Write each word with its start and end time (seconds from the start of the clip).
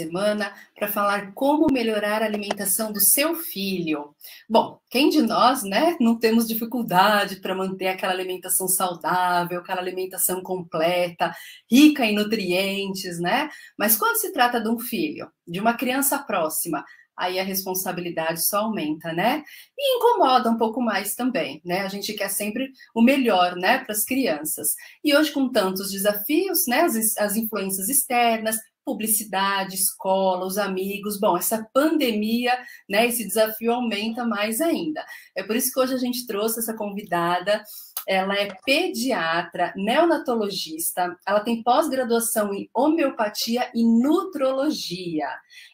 semana 0.00 0.52
para 0.74 0.88
falar 0.88 1.32
como 1.32 1.66
melhorar 1.70 2.22
a 2.22 2.24
alimentação 2.24 2.92
do 2.92 3.00
seu 3.00 3.34
filho. 3.34 4.14
Bom, 4.48 4.78
quem 4.88 5.10
de 5.10 5.20
nós, 5.20 5.62
né, 5.62 5.96
não 6.00 6.18
temos 6.18 6.48
dificuldade 6.48 7.36
para 7.36 7.54
manter 7.54 7.88
aquela 7.88 8.12
alimentação 8.12 8.66
saudável, 8.66 9.60
aquela 9.60 9.80
alimentação 9.80 10.42
completa, 10.42 11.34
rica 11.70 12.04
em 12.04 12.14
nutrientes, 12.14 13.20
né? 13.20 13.50
Mas 13.78 13.96
quando 13.96 14.16
se 14.16 14.32
trata 14.32 14.60
de 14.60 14.68
um 14.68 14.78
filho, 14.78 15.30
de 15.46 15.60
uma 15.60 15.74
criança 15.74 16.18
próxima, 16.18 16.84
aí 17.20 17.38
a 17.38 17.44
responsabilidade 17.44 18.46
só 18.46 18.60
aumenta, 18.60 19.12
né? 19.12 19.44
E 19.78 19.96
incomoda 19.98 20.50
um 20.50 20.56
pouco 20.56 20.80
mais 20.80 21.14
também, 21.14 21.60
né? 21.62 21.82
A 21.82 21.88
gente 21.88 22.14
quer 22.14 22.30
sempre 22.30 22.72
o 22.94 23.02
melhor, 23.02 23.56
né, 23.56 23.78
para 23.78 23.92
as 23.92 24.04
crianças. 24.04 24.74
E 25.04 25.14
hoje, 25.14 25.30
com 25.30 25.50
tantos 25.50 25.90
desafios, 25.90 26.66
né, 26.66 26.80
as, 26.80 27.16
as 27.18 27.36
influências 27.36 27.90
externas, 27.90 28.56
publicidade, 28.90 29.76
escola, 29.76 30.44
os 30.44 30.58
amigos. 30.58 31.18
Bom, 31.18 31.36
essa 31.36 31.64
pandemia, 31.72 32.58
né, 32.88 33.06
esse 33.06 33.24
desafio 33.24 33.72
aumenta 33.72 34.24
mais 34.24 34.60
ainda. 34.60 35.04
É 35.36 35.44
por 35.44 35.54
isso 35.54 35.72
que 35.72 35.78
hoje 35.78 35.94
a 35.94 35.98
gente 35.98 36.26
trouxe 36.26 36.58
essa 36.58 36.74
convidada. 36.74 37.62
Ela 38.08 38.34
é 38.34 38.48
pediatra, 38.64 39.72
neonatologista, 39.76 41.16
ela 41.24 41.40
tem 41.40 41.62
pós-graduação 41.62 42.52
em 42.52 42.68
homeopatia 42.74 43.70
e 43.74 43.84
nutrologia. 43.84 45.28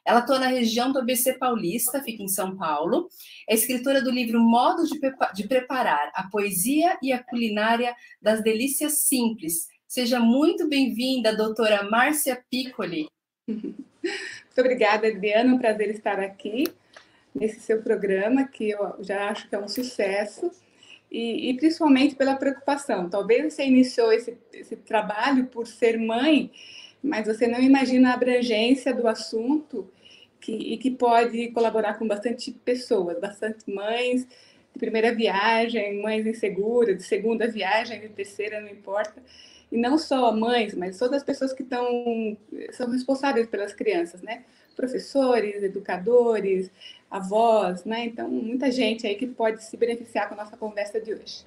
Ela 0.05 0.19
atua 0.19 0.39
na 0.39 0.48
região 0.48 0.92
do 0.92 0.98
ABC 0.98 1.39
Paulista, 1.39 2.03
fica 2.03 2.23
em 2.23 2.28
São 2.28 2.56
Paulo. 2.56 3.09
É 3.48 3.55
escritora 3.55 4.03
do 4.03 4.11
livro 4.11 4.41
Modo 4.41 4.84
de, 4.84 5.01
de 5.34 5.48
Preparar, 5.48 6.11
a 6.14 6.25
Poesia 6.28 6.98
e 7.01 7.12
a 7.12 7.23
Culinária 7.23 7.95
das 8.20 8.42
Delícias 8.42 9.05
Simples, 9.05 9.69
Seja 9.89 10.19
muito 10.19 10.69
bem-vinda, 10.69 11.35
doutora 11.35 11.85
Márcia 11.85 12.43
Piccoli. 12.51 13.09
Muito 13.47 14.59
obrigada, 14.59 15.07
Adriana. 15.07 15.53
É 15.53 15.55
um 15.55 15.59
prazer 15.59 15.91
estar 15.91 16.19
aqui 16.19 16.65
nesse 17.33 17.61
seu 17.61 17.81
programa, 17.81 18.48
que 18.48 18.70
eu 18.70 18.97
já 18.98 19.31
acho 19.31 19.48
que 19.48 19.55
é 19.55 19.59
um 19.59 19.69
sucesso, 19.69 20.51
e, 21.11 21.51
e 21.51 21.56
principalmente 21.56 22.17
pela 22.17 22.34
preocupação. 22.34 23.09
Talvez 23.09 23.55
você 23.55 23.65
iniciou 23.65 24.12
esse, 24.12 24.37
esse 24.53 24.75
trabalho 24.75 25.47
por 25.47 25.69
ser 25.69 25.97
mãe, 25.98 26.50
mas 27.00 27.28
você 27.28 27.47
não 27.47 27.61
imagina 27.61 28.11
a 28.11 28.15
abrangência 28.15 28.93
do 28.93 29.06
assunto 29.06 29.89
que, 30.41 30.53
e 30.53 30.77
que 30.78 30.91
pode 30.91 31.53
colaborar 31.53 31.95
com 31.95 32.09
bastante 32.09 32.50
pessoas, 32.50 33.21
bastante 33.21 33.71
mães 33.73 34.27
de 34.27 34.81
primeira 34.81 35.15
viagem, 35.15 36.03
mães 36.03 36.27
inseguras, 36.27 36.97
de 36.97 37.05
segunda 37.05 37.47
viagem, 37.47 38.00
de 38.00 38.09
terceira, 38.09 38.61
não 38.61 38.69
importa 38.69 39.23
e 39.70 39.77
não 39.77 39.98
só 39.98 40.33
mães, 40.33 40.75
mas 40.75 40.98
todas 40.98 41.19
as 41.19 41.25
pessoas 41.25 41.53
que 41.53 41.62
estão 41.62 42.36
são 42.72 42.91
responsáveis 42.91 43.47
pelas 43.48 43.72
crianças, 43.72 44.22
né? 44.22 44.45
Professores, 44.75 45.62
educadores, 45.62 46.70
avós, 47.11 47.84
né? 47.84 48.05
Então, 48.05 48.28
muita 48.28 48.70
gente 48.70 49.06
aí 49.06 49.14
que 49.14 49.27
pode 49.27 49.64
se 49.64 49.77
beneficiar 49.77 50.28
com 50.28 50.34
a 50.34 50.44
nossa 50.44 50.56
conversa 50.56 51.00
de 51.00 51.14
hoje. 51.14 51.44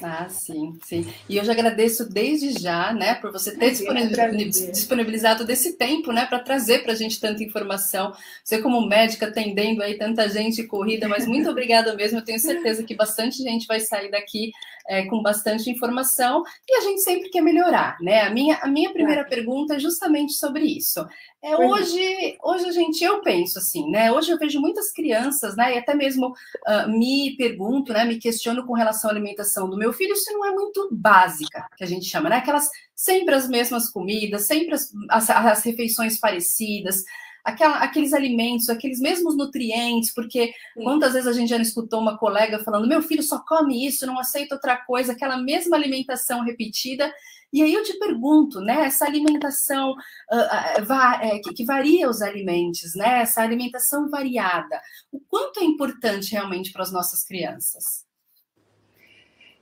Ah, 0.00 0.28
sim, 0.28 0.78
sim. 0.84 1.12
E 1.28 1.36
eu 1.36 1.44
já 1.44 1.52
agradeço 1.52 2.08
desde 2.08 2.52
já, 2.52 2.92
né, 2.92 3.14
por 3.16 3.32
você 3.32 3.56
ter 3.56 3.72
disponibilizado 3.72 5.44
desse 5.44 5.72
tempo, 5.76 6.12
né, 6.12 6.24
para 6.24 6.38
trazer 6.38 6.84
para 6.84 6.92
a 6.92 6.96
gente 6.96 7.20
tanta 7.20 7.42
informação. 7.42 8.12
Você 8.44 8.62
como 8.62 8.86
médica 8.86 9.26
atendendo 9.26 9.82
aí 9.82 9.98
tanta 9.98 10.28
gente 10.28 10.62
corrida, 10.64 11.08
mas 11.08 11.26
muito 11.26 11.48
obrigada 11.50 11.94
mesmo. 11.94 12.18
Eu 12.18 12.24
tenho 12.24 12.38
certeza 12.38 12.84
que 12.84 12.94
bastante 12.94 13.42
gente 13.42 13.66
vai 13.66 13.80
sair 13.80 14.10
daqui 14.10 14.52
é, 14.88 15.04
com 15.04 15.22
bastante 15.22 15.70
informação 15.70 16.42
e 16.66 16.78
a 16.78 16.80
gente 16.80 17.02
sempre 17.02 17.28
quer 17.28 17.42
melhorar, 17.42 17.98
né? 18.00 18.22
A 18.22 18.30
minha, 18.30 18.56
a 18.56 18.66
minha 18.66 18.90
primeira 18.90 19.24
pergunta 19.24 19.74
é 19.74 19.78
justamente 19.78 20.32
sobre 20.32 20.64
isso. 20.64 21.06
É, 21.42 21.54
hoje, 21.56 22.36
hoje 22.42 22.66
a 22.66 22.72
gente, 22.72 23.04
eu 23.04 23.20
penso 23.20 23.58
assim, 23.58 23.88
né? 23.90 24.10
Hoje 24.10 24.30
eu 24.32 24.38
vejo 24.38 24.60
muitas 24.60 24.90
crianças, 24.90 25.54
né? 25.54 25.74
E 25.74 25.78
até 25.78 25.94
mesmo 25.94 26.28
uh, 26.28 26.88
me 26.88 27.36
pergunto, 27.36 27.92
né? 27.92 28.04
Me 28.04 28.18
questiono 28.18 28.66
com 28.66 28.72
relação 28.72 29.10
à 29.10 29.12
alimentação 29.12 29.68
do 29.68 29.76
meu 29.76 29.92
filho, 29.92 30.16
se 30.16 30.32
não 30.32 30.44
é 30.46 30.52
muito 30.52 30.88
básica, 30.90 31.68
que 31.76 31.84
a 31.84 31.86
gente 31.86 32.06
chama, 32.06 32.30
né? 32.30 32.36
Aquelas 32.36 32.68
sempre 32.94 33.34
as 33.34 33.48
mesmas 33.48 33.90
comidas, 33.90 34.46
sempre 34.46 34.74
as, 34.74 34.90
as, 35.10 35.30
as 35.30 35.62
refeições 35.62 36.18
parecidas 36.18 37.04
aquela, 37.48 37.78
aqueles 37.78 38.12
alimentos, 38.12 38.68
aqueles 38.68 39.00
mesmos 39.00 39.36
nutrientes, 39.36 40.12
porque 40.12 40.52
Sim. 40.74 40.84
quantas 40.84 41.14
vezes 41.14 41.26
a 41.26 41.32
gente 41.32 41.48
já 41.48 41.56
escutou 41.56 42.00
uma 42.00 42.18
colega 42.18 42.58
falando: 42.60 42.86
meu 42.86 43.02
filho 43.02 43.22
só 43.22 43.38
come 43.38 43.86
isso, 43.86 44.06
não 44.06 44.18
aceita 44.18 44.54
outra 44.54 44.76
coisa, 44.76 45.12
aquela 45.12 45.36
mesma 45.38 45.76
alimentação 45.76 46.44
repetida. 46.44 47.12
E 47.50 47.62
aí 47.62 47.72
eu 47.72 47.82
te 47.82 47.98
pergunto, 47.98 48.60
né, 48.60 48.84
essa 48.84 49.06
alimentação 49.06 49.92
uh, 49.92 50.82
uh, 50.82 51.42
que, 51.42 51.54
que, 51.54 51.64
varia 51.64 52.06
os 52.08 52.20
alimentos, 52.20 52.94
né, 52.94 53.22
essa 53.22 53.40
alimentação 53.40 54.10
variada, 54.10 54.78
o 55.10 55.18
quanto 55.18 55.60
é 55.60 55.64
importante 55.64 56.32
realmente 56.32 56.70
para 56.70 56.82
as 56.82 56.92
nossas 56.92 57.24
crianças? 57.24 58.06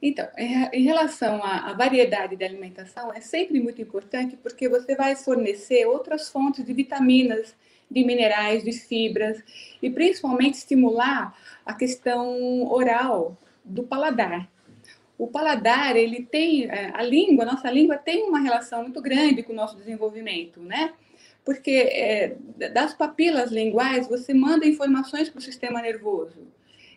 Então, 0.03 0.29
em 0.37 0.83
relação 0.83 1.43
à 1.43 1.73
variedade 1.75 2.37
de 2.37 2.45
alimentação, 2.45 3.13
é 3.13 3.21
sempre 3.21 3.61
muito 3.61 3.81
importante 3.81 4.37
porque 4.37 4.69
você 4.69 4.97
vai 4.97 5.15
fornecer 5.15 5.87
outras 5.87 6.29
fontes 6.29 6.65
de 6.65 6.73
vitaminas 6.75 7.55
de 7.91 8.05
minerais, 8.05 8.65
de 8.65 8.73
fibras 8.73 9.43
e 9.81 9.91
principalmente 9.91 10.55
estimular 10.55 11.37
a 11.65 11.75
questão 11.75 12.65
oral 12.71 13.37
do 13.65 13.83
paladar. 13.83 14.49
O 15.19 15.27
paladar, 15.27 15.97
ele 15.97 16.23
tem 16.23 16.67
é, 16.67 16.93
a 16.95 17.03
língua, 17.03 17.45
a 17.45 17.53
nossa 17.53 17.71
língua 17.71 17.97
tem 17.97 18.29
uma 18.29 18.39
relação 18.39 18.83
muito 18.83 19.01
grande 19.01 19.43
com 19.43 19.53
o 19.53 19.57
nosso 19.57 19.77
desenvolvimento, 19.77 20.61
né? 20.61 20.93
Porque 21.45 21.71
é, 21.71 22.37
das 22.71 22.93
papilas 22.93 23.51
linguais 23.51 24.09
você 24.09 24.35
manda 24.35 24.67
informações 24.67 25.31
para 25.31 25.39
o 25.39 25.43
sistema 25.43 25.81
nervoso. 25.81 26.47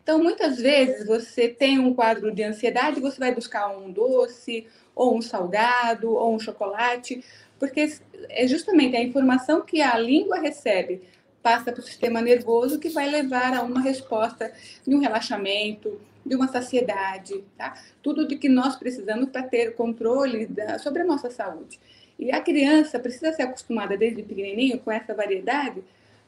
Então, 0.02 0.22
muitas 0.22 0.58
vezes 0.58 1.06
você 1.06 1.48
tem 1.48 1.78
um 1.78 1.94
quadro 1.94 2.34
de 2.34 2.42
ansiedade, 2.42 3.00
você 3.00 3.20
vai 3.20 3.34
buscar 3.34 3.70
um 3.78 3.92
doce, 3.92 4.66
ou 4.96 5.16
um 5.16 5.22
salgado, 5.22 6.12
ou 6.12 6.36
um 6.36 6.40
chocolate, 6.40 7.24
porque 7.60 7.92
é 8.30 8.48
justamente 8.48 8.96
a 8.96 9.04
informação 9.04 9.62
que 9.62 9.82
a 9.82 9.98
língua 9.98 10.40
recebe 10.40 11.02
passa 11.42 11.72
para 11.72 11.82
o 11.82 11.84
sistema 11.84 12.22
nervoso 12.22 12.80
que 12.80 12.90
vai 12.90 13.10
levar 13.10 13.54
a 13.54 13.62
uma 13.62 13.82
resposta 13.82 14.52
de 14.86 14.96
um 14.96 15.00
relaxamento, 15.00 16.00
de 16.26 16.36
uma 16.36 16.48
saciedade, 16.48 17.44
tá? 17.58 17.74
Tudo 18.02 18.28
de 18.28 18.38
que 18.38 18.50
nós 18.50 18.76
precisamos 18.76 19.30
para 19.30 19.44
ter 19.44 19.76
controle 19.76 20.46
da, 20.46 20.78
sobre 20.80 21.02
a 21.02 21.06
nossa 21.06 21.30
saúde. 21.30 21.80
E 22.18 22.32
a 22.32 22.42
criança 22.42 23.00
precisa 23.00 23.32
ser 23.32 23.44
acostumada 23.44 23.96
desde 23.96 24.22
pequenininho 24.22 24.80
com 24.80 24.92
essa 24.92 25.14
variedade 25.14 25.82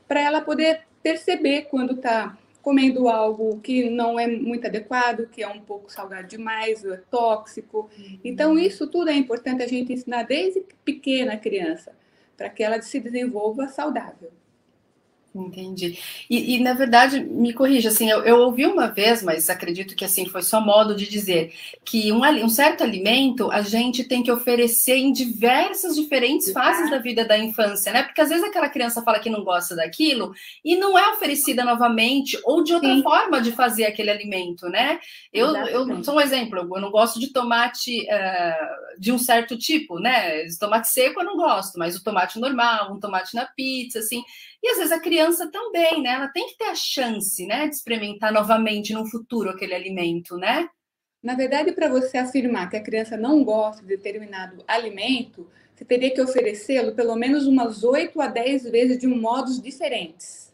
para 0.07 0.21
ela 0.21 0.41
poder 0.41 0.81
perceber 1.03 1.63
quando 1.63 1.93
está 1.93 2.37
comendo 2.61 3.07
algo 3.07 3.59
que 3.59 3.89
não 3.89 4.19
é 4.19 4.27
muito 4.27 4.67
adequado, 4.67 5.27
que 5.27 5.41
é 5.41 5.47
um 5.47 5.61
pouco 5.61 5.91
salgado 5.91 6.27
demais, 6.27 6.83
é 6.85 6.97
tóxico. 7.09 7.89
Uhum. 7.97 8.19
Então, 8.23 8.57
isso 8.57 8.87
tudo 8.87 9.09
é 9.09 9.13
importante 9.13 9.63
a 9.63 9.67
gente 9.67 9.93
ensinar 9.93 10.23
desde 10.23 10.63
pequena 10.85 11.37
criança, 11.37 11.91
para 12.37 12.49
que 12.49 12.63
ela 12.63 12.81
se 12.81 12.99
desenvolva 12.99 13.67
saudável. 13.67 14.31
Entendi. 15.33 15.97
E, 16.29 16.55
e, 16.55 16.59
na 16.59 16.73
verdade, 16.73 17.21
me 17.21 17.53
corrija, 17.53 17.87
assim, 17.87 18.09
eu, 18.09 18.21
eu, 18.23 18.39
ouvi 18.39 18.65
uma 18.65 18.87
vez, 18.87 19.23
mas 19.23 19.49
acredito 19.49 19.95
que 19.95 20.03
assim 20.03 20.25
foi 20.25 20.41
só 20.41 20.59
modo 20.59 20.93
de 20.93 21.07
dizer 21.07 21.53
que 21.85 22.11
um, 22.11 22.21
um 22.43 22.49
certo 22.49 22.83
alimento 22.83 23.49
a 23.49 23.61
gente 23.61 24.03
tem 24.03 24.21
que 24.21 24.31
oferecer 24.31 24.97
em 24.97 25.13
diversas 25.13 25.95
diferentes 25.95 26.51
fases 26.51 26.91
da 26.91 26.97
vida 26.97 27.23
da 27.23 27.37
infância, 27.37 27.93
né? 27.93 28.03
Porque 28.03 28.19
às 28.19 28.27
vezes 28.27 28.43
aquela 28.43 28.67
criança 28.67 29.01
fala 29.03 29.19
que 29.19 29.29
não 29.29 29.41
gosta 29.41 29.73
daquilo 29.73 30.33
e 30.65 30.75
não 30.75 30.97
é 30.97 31.13
oferecida 31.13 31.63
novamente 31.63 32.37
ou 32.43 32.61
de 32.61 32.73
outra 32.73 32.93
Sim. 32.93 33.01
forma 33.01 33.39
de 33.39 33.53
fazer 33.53 33.85
aquele 33.85 34.09
alimento, 34.09 34.67
né? 34.67 34.99
Eu, 35.31 35.55
eu 35.55 36.03
sou 36.03 36.15
um 36.15 36.21
exemplo, 36.21 36.59
eu 36.59 36.81
não 36.81 36.91
gosto 36.91 37.21
de 37.21 37.31
tomate 37.31 38.01
uh, 38.01 38.99
de 38.99 39.13
um 39.13 39.17
certo 39.17 39.57
tipo, 39.57 39.97
né? 39.97 40.45
Tomate 40.59 40.89
seco 40.89 41.21
eu 41.21 41.25
não 41.25 41.37
gosto, 41.37 41.79
mas 41.79 41.95
o 41.95 42.03
tomate 42.03 42.37
normal, 42.37 42.91
um 42.91 42.99
tomate 42.99 43.33
na 43.33 43.45
pizza, 43.45 43.99
assim. 43.99 44.21
E 44.63 44.69
às 44.69 44.77
vezes 44.77 44.91
a 44.91 44.99
criança 44.99 45.49
também, 45.49 46.01
né? 46.01 46.11
Ela 46.11 46.27
tem 46.27 46.47
que 46.47 46.57
ter 46.57 46.65
a 46.65 46.75
chance, 46.75 47.45
né, 47.47 47.67
de 47.67 47.75
experimentar 47.75 48.31
novamente 48.31 48.93
no 48.93 49.07
futuro 49.07 49.49
aquele 49.49 49.73
alimento, 49.73 50.37
né? 50.37 50.69
Na 51.21 51.35
verdade, 51.35 51.71
para 51.71 51.87
você 51.87 52.17
afirmar 52.17 52.69
que 52.69 52.77
a 52.77 52.83
criança 52.83 53.15
não 53.17 53.43
gosta 53.43 53.81
de 53.81 53.87
determinado 53.87 54.63
alimento, 54.67 55.47
você 55.75 55.85
teria 55.85 56.13
que 56.13 56.21
oferecê-lo 56.21 56.93
pelo 56.93 57.15
menos 57.15 57.47
umas 57.47 57.83
8 57.83 58.19
a 58.21 58.27
10 58.27 58.63
vezes 58.63 58.97
de 58.99 59.07
modos 59.07 59.61
diferentes. 59.61 60.51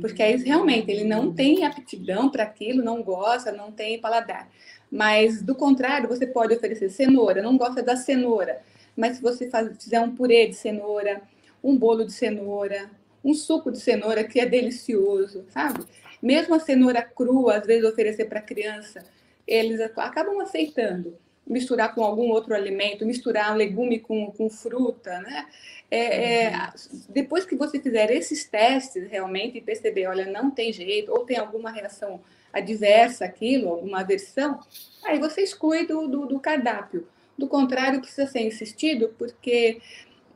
Porque 0.00 0.22
aí 0.22 0.36
realmente 0.36 0.90
ele 0.90 1.04
não 1.04 1.32
tem 1.32 1.64
aptidão 1.64 2.28
para 2.28 2.42
aquilo, 2.42 2.82
não 2.82 3.02
gosta, 3.02 3.52
não 3.52 3.70
tem 3.70 4.00
paladar. 4.00 4.48
Mas 4.90 5.42
do 5.42 5.54
contrário, 5.54 6.08
você 6.08 6.26
pode 6.26 6.54
oferecer 6.54 6.90
cenoura, 6.90 7.42
não 7.42 7.56
gosta 7.56 7.82
da 7.82 7.96
cenoura, 7.96 8.60
mas 8.96 9.16
se 9.16 9.22
você 9.22 9.48
faz, 9.48 9.76
fizer 9.82 10.00
um 10.00 10.14
purê 10.14 10.46
de 10.46 10.54
cenoura, 10.54 11.22
um 11.62 11.76
bolo 11.76 12.04
de 12.04 12.12
cenoura, 12.12 12.90
um 13.26 13.34
suco 13.34 13.72
de 13.72 13.80
cenoura 13.80 14.22
que 14.22 14.38
é 14.38 14.46
delicioso, 14.46 15.44
sabe? 15.48 15.84
Mesmo 16.22 16.54
a 16.54 16.60
cenoura 16.60 17.02
crua, 17.02 17.56
às 17.56 17.66
vezes 17.66 17.84
oferecer 17.84 18.26
para 18.26 18.40
criança, 18.40 19.04
eles 19.46 19.80
acabam 19.80 20.40
aceitando. 20.40 21.18
misturar 21.48 21.94
com 21.94 22.02
algum 22.02 22.30
outro 22.30 22.54
alimento, 22.54 23.06
misturar 23.06 23.52
um 23.52 23.56
legume 23.56 24.00
com, 24.00 24.32
com 24.32 24.50
fruta, 24.50 25.20
né? 25.20 25.46
É, 25.88 26.44
é, 26.44 26.50
uhum. 26.50 27.00
depois 27.08 27.44
que 27.44 27.54
você 27.54 27.78
fizer 27.78 28.10
esses 28.10 28.44
testes 28.44 29.08
realmente 29.08 29.58
e 29.58 29.60
perceber, 29.60 30.08
olha, 30.08 30.26
não 30.26 30.50
tem 30.50 30.72
jeito, 30.72 31.12
ou 31.12 31.24
tem 31.24 31.36
alguma 31.36 31.70
reação 31.70 32.20
adversa 32.52 33.24
aquilo, 33.24 33.68
alguma 33.68 34.00
aversão, 34.00 34.58
aí 35.04 35.20
você 35.20 35.42
exclui 35.42 35.86
do, 35.86 36.08
do, 36.08 36.26
do 36.26 36.40
cardápio. 36.40 37.06
Do 37.38 37.46
contrário, 37.46 38.00
precisa 38.00 38.26
ser 38.26 38.40
insistido, 38.40 39.14
porque 39.16 39.80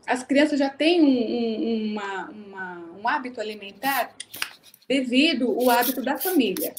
as 0.07 0.23
crianças 0.23 0.59
já 0.59 0.69
têm 0.69 1.03
um, 1.03 1.07
um, 1.07 1.93
uma, 1.93 2.31
uma, 2.31 2.91
um 3.01 3.09
hábito 3.09 3.41
alimentar 3.41 4.15
devido 4.89 5.49
ao 5.49 5.71
hábito 5.71 6.03
da 6.03 6.19
família. 6.19 6.75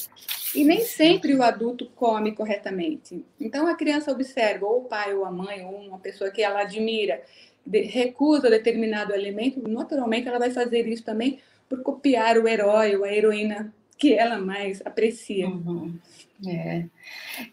E 0.54 0.66
nem 0.66 0.82
sempre 0.82 1.34
o 1.34 1.42
adulto 1.42 1.86
come 1.96 2.34
corretamente. 2.34 3.26
Então 3.40 3.68
a 3.68 3.76
criança 3.76 4.12
observa, 4.12 4.66
ou 4.66 4.82
o 4.82 4.84
pai, 4.84 5.14
ou 5.14 5.24
a 5.24 5.32
mãe, 5.32 5.64
ou 5.64 5.76
uma 5.88 5.98
pessoa 5.98 6.30
que 6.30 6.44
ela 6.44 6.62
admira, 6.62 7.22
recusa 7.66 8.50
determinado 8.50 9.14
alimento, 9.14 9.66
naturalmente 9.68 10.28
ela 10.28 10.40
vai 10.40 10.52
fazer 10.52 10.88
isso 10.88 11.04
também 11.04 11.40
por 11.70 11.82
copiar 11.82 12.38
o 12.38 12.48
herói 12.48 12.98
ou 12.98 13.06
a 13.06 13.14
heroína 13.14 13.74
que 13.98 14.14
ela 14.14 14.40
mais 14.40 14.82
aprecia. 14.84 15.48
Uhum. 15.48 15.94
É, 16.46 16.86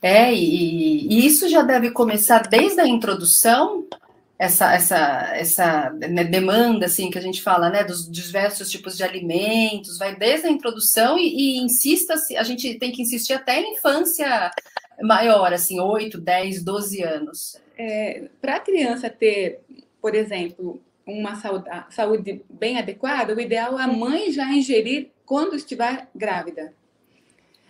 é 0.01 0.35
e, 0.35 1.07
e, 1.07 1.27
isso 1.27 1.49
já 1.49 1.63
deve 1.63 1.91
começar 1.91 2.49
desde 2.49 2.81
a 2.81 2.89
introdução, 2.89 3.87
essa, 4.39 4.73
essa, 4.73 5.31
essa 5.35 5.91
né, 5.91 6.23
demanda 6.23 6.87
assim 6.87 7.11
que 7.11 7.19
a 7.19 7.21
gente 7.21 7.43
fala, 7.43 7.69
né, 7.69 7.83
dos 7.83 8.09
diversos 8.09 8.71
tipos 8.71 8.97
de 8.97 9.03
alimentos, 9.03 9.99
vai 9.99 10.15
desde 10.15 10.47
a 10.47 10.51
introdução 10.51 11.19
e, 11.19 11.57
e 11.57 11.59
insista, 11.59 12.15
a 12.37 12.43
gente 12.45 12.79
tem 12.79 12.93
que 12.93 13.03
insistir 13.03 13.33
até 13.33 13.61
em 13.61 13.75
infância 13.75 14.51
maior, 15.03 15.53
assim, 15.53 15.81
8, 15.81 16.19
10, 16.19 16.63
12 16.63 17.03
anos. 17.03 17.61
É, 17.77 18.29
Para 18.41 18.57
a 18.57 18.61
criança 18.61 19.11
ter, 19.11 19.61
por 20.01 20.15
exemplo, 20.15 20.81
uma 21.05 21.35
saúde 21.91 22.43
bem 22.49 22.79
adequada, 22.79 23.35
o 23.35 23.41
ideal 23.41 23.79
é 23.79 23.83
a 23.83 23.89
mãe 23.89 24.31
já 24.31 24.53
ingerir 24.53 25.11
quando 25.25 25.57
estiver 25.57 26.09
grávida. 26.15 26.73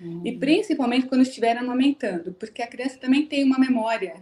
Hum. 0.00 0.22
E 0.24 0.32
principalmente 0.32 1.06
quando 1.06 1.22
estiver 1.22 1.56
amamentando, 1.56 2.32
porque 2.32 2.62
a 2.62 2.66
criança 2.66 2.98
também 2.98 3.26
tem 3.26 3.44
uma 3.44 3.58
memória. 3.58 4.16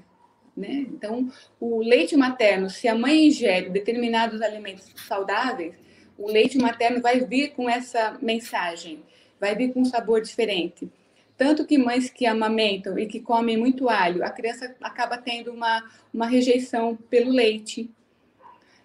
Né? 0.56 0.86
Então, 0.88 1.30
o 1.60 1.80
leite 1.80 2.16
materno, 2.16 2.70
se 2.70 2.88
a 2.88 2.94
mãe 2.94 3.26
ingere 3.26 3.68
determinados 3.68 4.40
alimentos 4.40 4.86
saudáveis, 5.06 5.74
o 6.16 6.30
leite 6.30 6.56
materno 6.56 7.02
vai 7.02 7.20
vir 7.20 7.50
com 7.50 7.68
essa 7.68 8.16
mensagem, 8.22 9.02
vai 9.38 9.54
vir 9.54 9.72
com 9.72 9.82
um 9.82 9.84
sabor 9.84 10.22
diferente. 10.22 10.90
Tanto 11.36 11.66
que 11.66 11.76
mães 11.76 12.08
que 12.08 12.24
amamentam 12.24 12.98
e 12.98 13.06
que 13.06 13.20
comem 13.20 13.58
muito 13.58 13.90
alho, 13.90 14.24
a 14.24 14.30
criança 14.30 14.74
acaba 14.80 15.18
tendo 15.18 15.52
uma, 15.52 15.84
uma 16.12 16.26
rejeição 16.26 16.96
pelo 17.10 17.30
leite, 17.30 17.90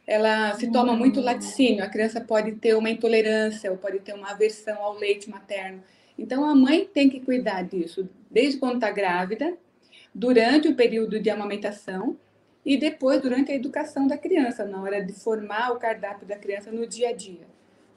ela 0.06 0.53
se 0.56 0.69
toma 0.69 0.94
muito 0.94 1.21
hum. 1.21 1.24
laticínio, 1.24 1.85
a 1.85 1.88
criança 1.88 2.19
pode 2.19 2.51
ter 2.53 2.75
uma 2.75 2.89
intolerância 2.89 3.71
ou 3.71 3.77
pode 3.77 4.00
ter 4.00 4.13
uma 4.13 4.31
aversão 4.31 4.83
ao 4.83 4.97
leite 4.97 5.29
materno. 5.29 5.81
Então, 6.19 6.44
a 6.44 6.53
mãe 6.53 6.85
tem 6.85 7.07
que 7.09 7.21
cuidar 7.21 7.63
disso 7.63 8.09
desde 8.29 8.59
quando 8.59 8.75
está 8.75 8.91
grávida, 8.91 9.57
durante 10.13 10.67
o 10.67 10.75
período 10.75 11.19
de 11.19 11.29
amamentação 11.29 12.17
e 12.65 12.77
depois 12.77 13.21
durante 13.21 13.51
a 13.51 13.55
educação 13.55 14.07
da 14.07 14.17
criança, 14.17 14.65
na 14.65 14.81
hora 14.81 15.03
de 15.03 15.13
formar 15.13 15.71
o 15.71 15.79
cardápio 15.79 16.27
da 16.27 16.35
criança 16.35 16.71
no 16.71 16.85
dia 16.85 17.09
a 17.09 17.13
dia. 17.13 17.47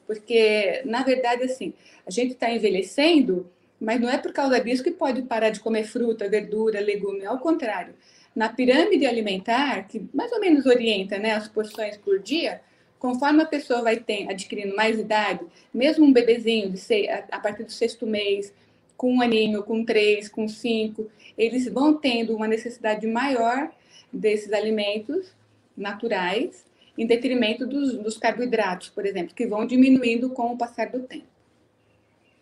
Porque, 0.07 0.83
na 0.85 1.03
verdade, 1.03 1.45
assim, 1.45 1.73
a 2.07 2.11
gente 2.11 2.33
está 2.33 2.51
envelhecendo, 2.51 3.51
mas 3.81 4.01
não 4.01 4.09
é 4.09 4.19
por 4.19 4.33
causa 4.33 4.61
disso 4.61 4.83
que 4.83 4.91
pode 4.91 5.23
parar 5.23 5.51
de 5.51 5.61
comer 5.61 5.85
fruta, 5.85 6.29
verdura, 6.29 6.81
legume. 6.81 7.25
Ao 7.25 7.39
contrário, 7.39 7.95
na 8.35 8.49
pirâmide 8.49 9.07
alimentar, 9.07 9.87
que 9.87 10.07
mais 10.13 10.33
ou 10.33 10.41
menos 10.41 10.67
orienta 10.67 11.19
né, 11.19 11.33
as 11.33 11.49
porções 11.49 11.97
por 11.97 12.19
dia, 12.19 12.61
conforme 12.99 13.43
a 13.43 13.47
pessoa 13.47 13.83
vai 13.83 13.97
ter, 13.97 14.29
adquirindo 14.31 14.75
mais 14.75 14.99
idade, 14.99 15.45
mesmo 15.73 16.05
um 16.05 16.13
bebezinho 16.13 16.71
de 16.71 16.79
seis, 16.79 17.09
a, 17.31 17.39
partir 17.39 17.65
do 17.65 17.71
sexto 17.71 18.07
mês, 18.07 18.53
com 18.97 19.15
um 19.15 19.21
aninho, 19.21 19.63
com 19.63 19.85
três, 19.85 20.29
com 20.29 20.49
cinco, 20.49 21.11
eles 21.37 21.69
vão 21.69 21.95
tendo 21.95 22.35
uma 22.35 22.47
necessidade 22.47 23.07
maior 23.07 23.71
desses 24.13 24.53
alimentos 24.53 25.33
naturais, 25.77 26.65
em 26.97 27.07
detrimento 27.07 27.67
dos, 27.67 27.97
dos 27.99 28.17
carboidratos, 28.17 28.89
por 28.89 29.05
exemplo, 29.05 29.35
que 29.35 29.47
vão 29.47 29.67
diminuindo 29.67 30.31
com 30.31 30.53
o 30.53 30.57
passar 30.57 30.91
do 30.91 31.01
tempo. 31.01 31.27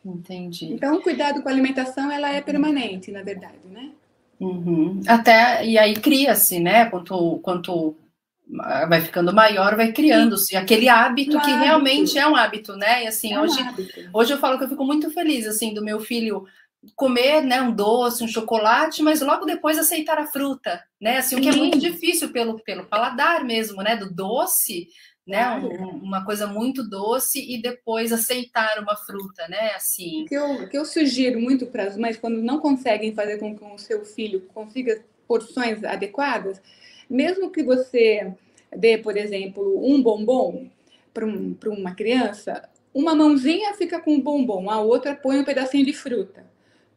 Entendi. 0.04 0.66
Então, 0.66 0.96
o 0.96 1.02
cuidado 1.02 1.43
com 1.43 1.49
a 1.49 1.52
alimentação, 1.52 2.10
ela 2.10 2.31
é 2.32 2.40
permanente, 2.40 3.10
na 3.10 3.22
verdade, 3.22 3.66
né? 3.70 3.90
Uhum. 4.38 5.00
Até, 5.06 5.64
e 5.64 5.78
aí 5.78 5.94
cria-se, 5.94 6.58
né? 6.58 6.87
Quanto, 6.87 7.38
quanto 7.38 7.94
vai 8.52 9.00
ficando 9.00 9.32
maior, 9.32 9.76
vai 9.76 9.93
criando-se 9.93 10.56
aquele 10.56 10.88
hábito 10.88 11.40
que 11.40 11.50
realmente 11.50 12.19
é 12.19 12.26
um 12.26 12.37
hábito, 12.37 12.76
né? 12.76 13.04
E 13.04 13.06
assim, 13.06 13.32
é 13.32 13.40
um 13.40 13.43
hoje, 13.43 13.58
hoje 14.12 14.32
eu 14.34 14.38
falo 14.38 14.58
que 14.58 14.64
eu 14.64 14.69
fico 14.69 14.84
muito 14.84 15.10
feliz, 15.10 15.46
assim, 15.46 15.72
do 15.72 15.82
meu 15.82 16.00
filho 16.00 16.46
comer, 16.96 17.43
né, 17.43 17.62
um 17.62 17.72
doce, 17.72 18.25
um 18.25 18.28
chocolate, 18.28 19.02
mas 19.02 19.20
logo 19.20 19.46
depois 19.46 19.78
aceitar 19.78 20.19
a 20.19 20.26
fruta, 20.26 20.82
né? 21.00 21.19
Assim, 21.19 21.37
o 21.37 21.40
que 21.40 21.49
é 21.49 21.52
muito 21.54 21.78
difícil 21.78 22.31
pelo, 22.31 22.58
pelo 22.60 22.84
paladar 22.84 23.44
mesmo, 23.44 23.82
né? 23.82 23.96
Do 23.96 24.12
doce, 24.12 24.88
né? 25.26 25.49
Um, 25.50 26.00
uma 26.02 26.25
coisa 26.25 26.46
muito 26.46 26.82
doce 26.82 27.40
e 27.40 27.62
depois 27.62 28.12
aceitar 28.12 28.78
uma 28.81 28.96
fruta, 28.96 29.46
né? 29.49 29.72
Assim. 29.76 30.25
O 30.25 30.26
que 30.26 30.34
eu, 30.34 30.69
que 30.69 30.76
eu 30.76 30.84
sugiro 30.84 31.40
muito 31.40 31.66
para 31.66 31.84
as 31.84 31.96
mães 31.96 32.16
quando 32.16 32.43
não 32.43 32.58
conseguem 32.58 33.14
fazer 33.14 33.38
com 33.38 33.56
que 33.56 33.64
o 33.64 33.78
seu 33.78 34.04
filho 34.04 34.43
consiga 34.52 35.04
porções 35.28 35.82
adequadas, 35.84 36.60
mesmo 37.08 37.50
que 37.50 37.62
você 37.62 38.34
dê, 38.76 38.98
por 38.98 39.16
exemplo, 39.16 39.84
um 39.84 40.02
bombom 40.02 40.69
para 41.12 41.26
um, 41.26 41.56
uma 41.66 41.94
criança, 41.94 42.69
uma 42.94 43.14
mãozinha 43.14 43.74
fica 43.74 44.00
com 44.00 44.16
o 44.16 44.22
bombom, 44.22 44.70
a 44.70 44.80
outra 44.80 45.14
põe 45.14 45.38
um 45.38 45.44
pedacinho 45.44 45.84
de 45.84 45.92
fruta. 45.92 46.44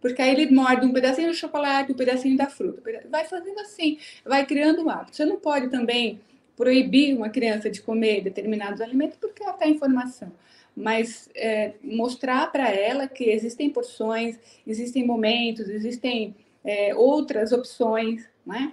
Porque 0.01 0.22
aí 0.22 0.31
ele 0.31 0.54
morde 0.54 0.86
um 0.86 0.94
pedacinho 0.94 1.31
de 1.31 1.38
chocolate, 1.38 1.92
um 1.92 1.95
pedacinho 1.95 2.38
da 2.38 2.48
fruta. 2.48 2.81
Vai 3.10 3.25
fazendo 3.25 3.60
assim, 3.60 3.98
vai 4.24 4.45
criando 4.45 4.83
um 4.83 4.89
hábito. 4.89 5.16
Você 5.16 5.25
não 5.25 5.38
pode 5.38 5.69
também 5.69 6.19
proibir 6.56 7.16
uma 7.16 7.30
criança 7.30 7.69
de 7.69 7.81
comer 7.81 8.21
determinados 8.21 8.81
alimentos 8.81 9.18
porque 9.18 9.44
ela 9.44 9.54
está 9.54 9.68
em 9.68 9.78
formação, 9.78 10.31
mas 10.75 11.30
é, 11.36 11.74
mostrar 11.83 12.51
para 12.51 12.69
ela 12.69 13.07
que 13.07 13.25
existem 13.25 13.69
porções, 13.69 14.39
existem 14.66 15.06
momentos, 15.06 15.68
existem 15.68 16.36
é, 16.63 16.95
outras 16.95 17.51
opções, 17.51 18.28
né? 18.45 18.71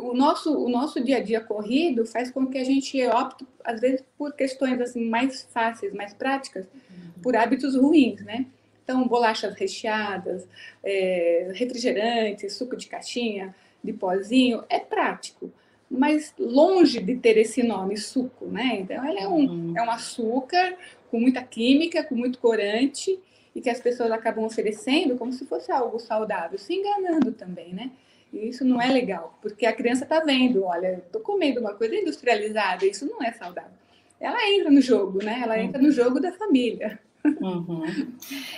O 0.00 0.14
nosso, 0.14 0.56
o 0.56 0.68
nosso 0.68 1.02
dia 1.02 1.18
a 1.18 1.22
dia 1.22 1.40
corrido 1.40 2.04
faz 2.04 2.30
com 2.30 2.46
que 2.46 2.58
a 2.58 2.64
gente 2.64 3.04
opte, 3.06 3.46
às 3.64 3.80
vezes, 3.80 4.02
por 4.18 4.32
questões 4.32 4.80
assim 4.80 5.08
mais 5.08 5.42
fáceis, 5.52 5.92
mais 5.92 6.12
práticas, 6.12 6.66
uhum. 6.66 7.22
por 7.22 7.36
hábitos 7.36 7.76
ruins, 7.76 8.20
né? 8.22 8.46
Então, 8.82 9.06
bolachas 9.06 9.54
recheadas, 9.54 10.46
é, 10.82 11.50
refrigerantes, 11.54 12.54
suco 12.54 12.76
de 12.76 12.86
caixinha, 12.86 13.54
de 13.82 13.92
pozinho, 13.92 14.64
é 14.68 14.78
prático 14.78 15.52
mas 15.90 16.34
longe 16.38 17.00
de 17.00 17.16
ter 17.16 17.36
esse 17.36 17.62
nome, 17.62 17.96
suco, 17.96 18.46
né? 18.46 18.78
Então, 18.80 19.04
ela 19.04 19.20
é 19.20 19.28
um, 19.28 19.46
uhum. 19.46 19.74
é 19.76 19.82
um 19.82 19.90
açúcar 19.90 20.76
com 21.10 21.20
muita 21.20 21.42
química, 21.42 22.02
com 22.02 22.14
muito 22.14 22.38
corante, 22.38 23.18
e 23.54 23.60
que 23.60 23.70
as 23.70 23.80
pessoas 23.80 24.10
acabam 24.10 24.44
oferecendo 24.44 25.16
como 25.16 25.32
se 25.32 25.46
fosse 25.46 25.70
algo 25.72 25.98
saudável, 25.98 26.58
se 26.58 26.74
enganando 26.74 27.32
também, 27.32 27.72
né? 27.72 27.90
E 28.32 28.48
isso 28.48 28.64
não 28.64 28.80
é 28.80 28.88
legal, 28.88 29.38
porque 29.40 29.66
a 29.66 29.72
criança 29.72 30.04
está 30.04 30.20
vendo, 30.20 30.64
olha, 30.64 31.02
estou 31.04 31.20
comendo 31.20 31.60
uma 31.60 31.74
coisa 31.74 31.94
industrializada, 31.94 32.84
isso 32.84 33.06
não 33.06 33.22
é 33.22 33.32
saudável. 33.32 33.70
Ela 34.20 34.50
entra 34.50 34.70
no 34.70 34.80
jogo, 34.80 35.22
né? 35.22 35.40
Ela 35.42 35.58
entra 35.58 35.80
no 35.80 35.90
jogo 35.90 36.20
da 36.20 36.32
família. 36.32 36.98
Uhum. 37.40 37.84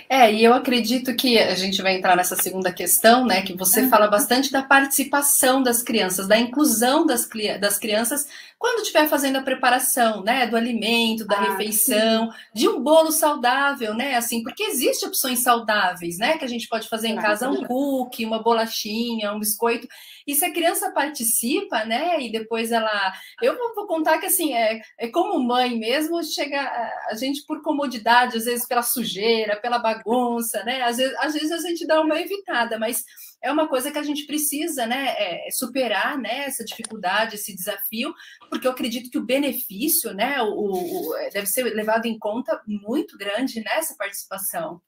É, 0.07 0.31
e 0.31 0.43
eu 0.43 0.53
acredito 0.53 1.15
que 1.15 1.37
a 1.37 1.55
gente 1.55 1.81
vai 1.81 1.95
entrar 1.95 2.15
nessa 2.15 2.35
segunda 2.35 2.71
questão, 2.71 3.25
né? 3.25 3.41
Que 3.41 3.55
você 3.55 3.81
uhum. 3.81 3.89
fala 3.89 4.07
bastante 4.07 4.51
da 4.51 4.61
participação 4.61 5.61
das 5.61 5.81
crianças, 5.81 6.27
da 6.27 6.37
inclusão 6.37 7.05
das, 7.05 7.27
das 7.59 7.77
crianças 7.77 8.27
quando 8.59 8.81
estiver 8.81 9.07
fazendo 9.07 9.37
a 9.37 9.41
preparação, 9.41 10.21
né, 10.21 10.45
do 10.45 10.57
alimento, 10.57 11.25
da 11.25 11.37
ah, 11.37 11.51
refeição, 11.51 12.29
sim. 12.29 12.37
de 12.53 12.67
um 12.67 12.83
bolo 12.83 13.09
saudável, 13.09 13.93
né, 13.93 14.17
assim, 14.17 14.43
porque 14.43 14.63
existem 14.63 15.07
opções 15.07 15.39
saudáveis, 15.39 16.17
né, 16.17 16.37
que 16.37 16.43
a 16.43 16.47
gente 16.47 16.67
pode 16.67 16.89
fazer 16.89 17.07
em 17.07 17.15
casa, 17.15 17.49
um 17.49 17.63
cookie, 17.63 18.25
uma 18.25 18.43
bolachinha, 18.43 19.31
um 19.31 19.39
biscoito, 19.39 19.87
e 20.29 20.35
se 20.35 20.45
a 20.45 20.53
criança 20.53 20.91
participa, 20.91 21.83
né, 21.85 22.21
e 22.21 22.31
depois 22.31 22.71
ela, 22.71 23.13
eu 23.41 23.57
vou 23.57 23.87
contar 23.87 24.19
que, 24.19 24.27
assim, 24.27 24.53
é, 24.53 24.79
é 24.99 25.07
como 25.07 25.39
mãe 25.39 25.75
mesmo, 25.75 26.23
chega 26.23 26.61
a 27.09 27.15
gente 27.15 27.43
por 27.47 27.63
comodidade, 27.63 28.37
às 28.37 28.45
vezes 28.45 28.67
pela 28.67 28.83
sujeira, 28.83 29.59
pela 29.59 29.79
bagunça, 29.79 30.63
né, 30.63 30.83
às 30.83 30.97
vezes, 30.97 31.17
às 31.17 31.33
vezes 31.33 31.51
a 31.51 31.67
gente 31.67 31.87
dá 31.87 31.99
uma 31.99 32.21
evitada, 32.21 32.77
mas 32.77 33.03
é 33.41 33.51
uma 33.51 33.67
coisa 33.67 33.91
que 33.91 33.97
a 33.97 34.03
gente 34.03 34.27
precisa 34.27 34.85
né, 34.85 35.15
é, 35.17 35.49
superar 35.51 36.15
né, 36.15 36.45
essa 36.45 36.63
dificuldade, 36.63 37.33
esse 37.35 37.55
desafio, 37.55 38.13
porque 38.51 38.67
eu 38.67 38.71
acredito 38.71 39.09
que 39.09 39.17
o 39.17 39.25
benefício 39.25 40.13
né, 40.13 40.39
o, 40.43 40.45
o, 40.45 41.13
deve 41.33 41.47
ser 41.47 41.63
levado 41.63 42.05
em 42.05 42.19
conta 42.19 42.61
muito 42.67 43.17
grande 43.17 43.63
nessa 43.63 43.95
participação. 43.95 44.79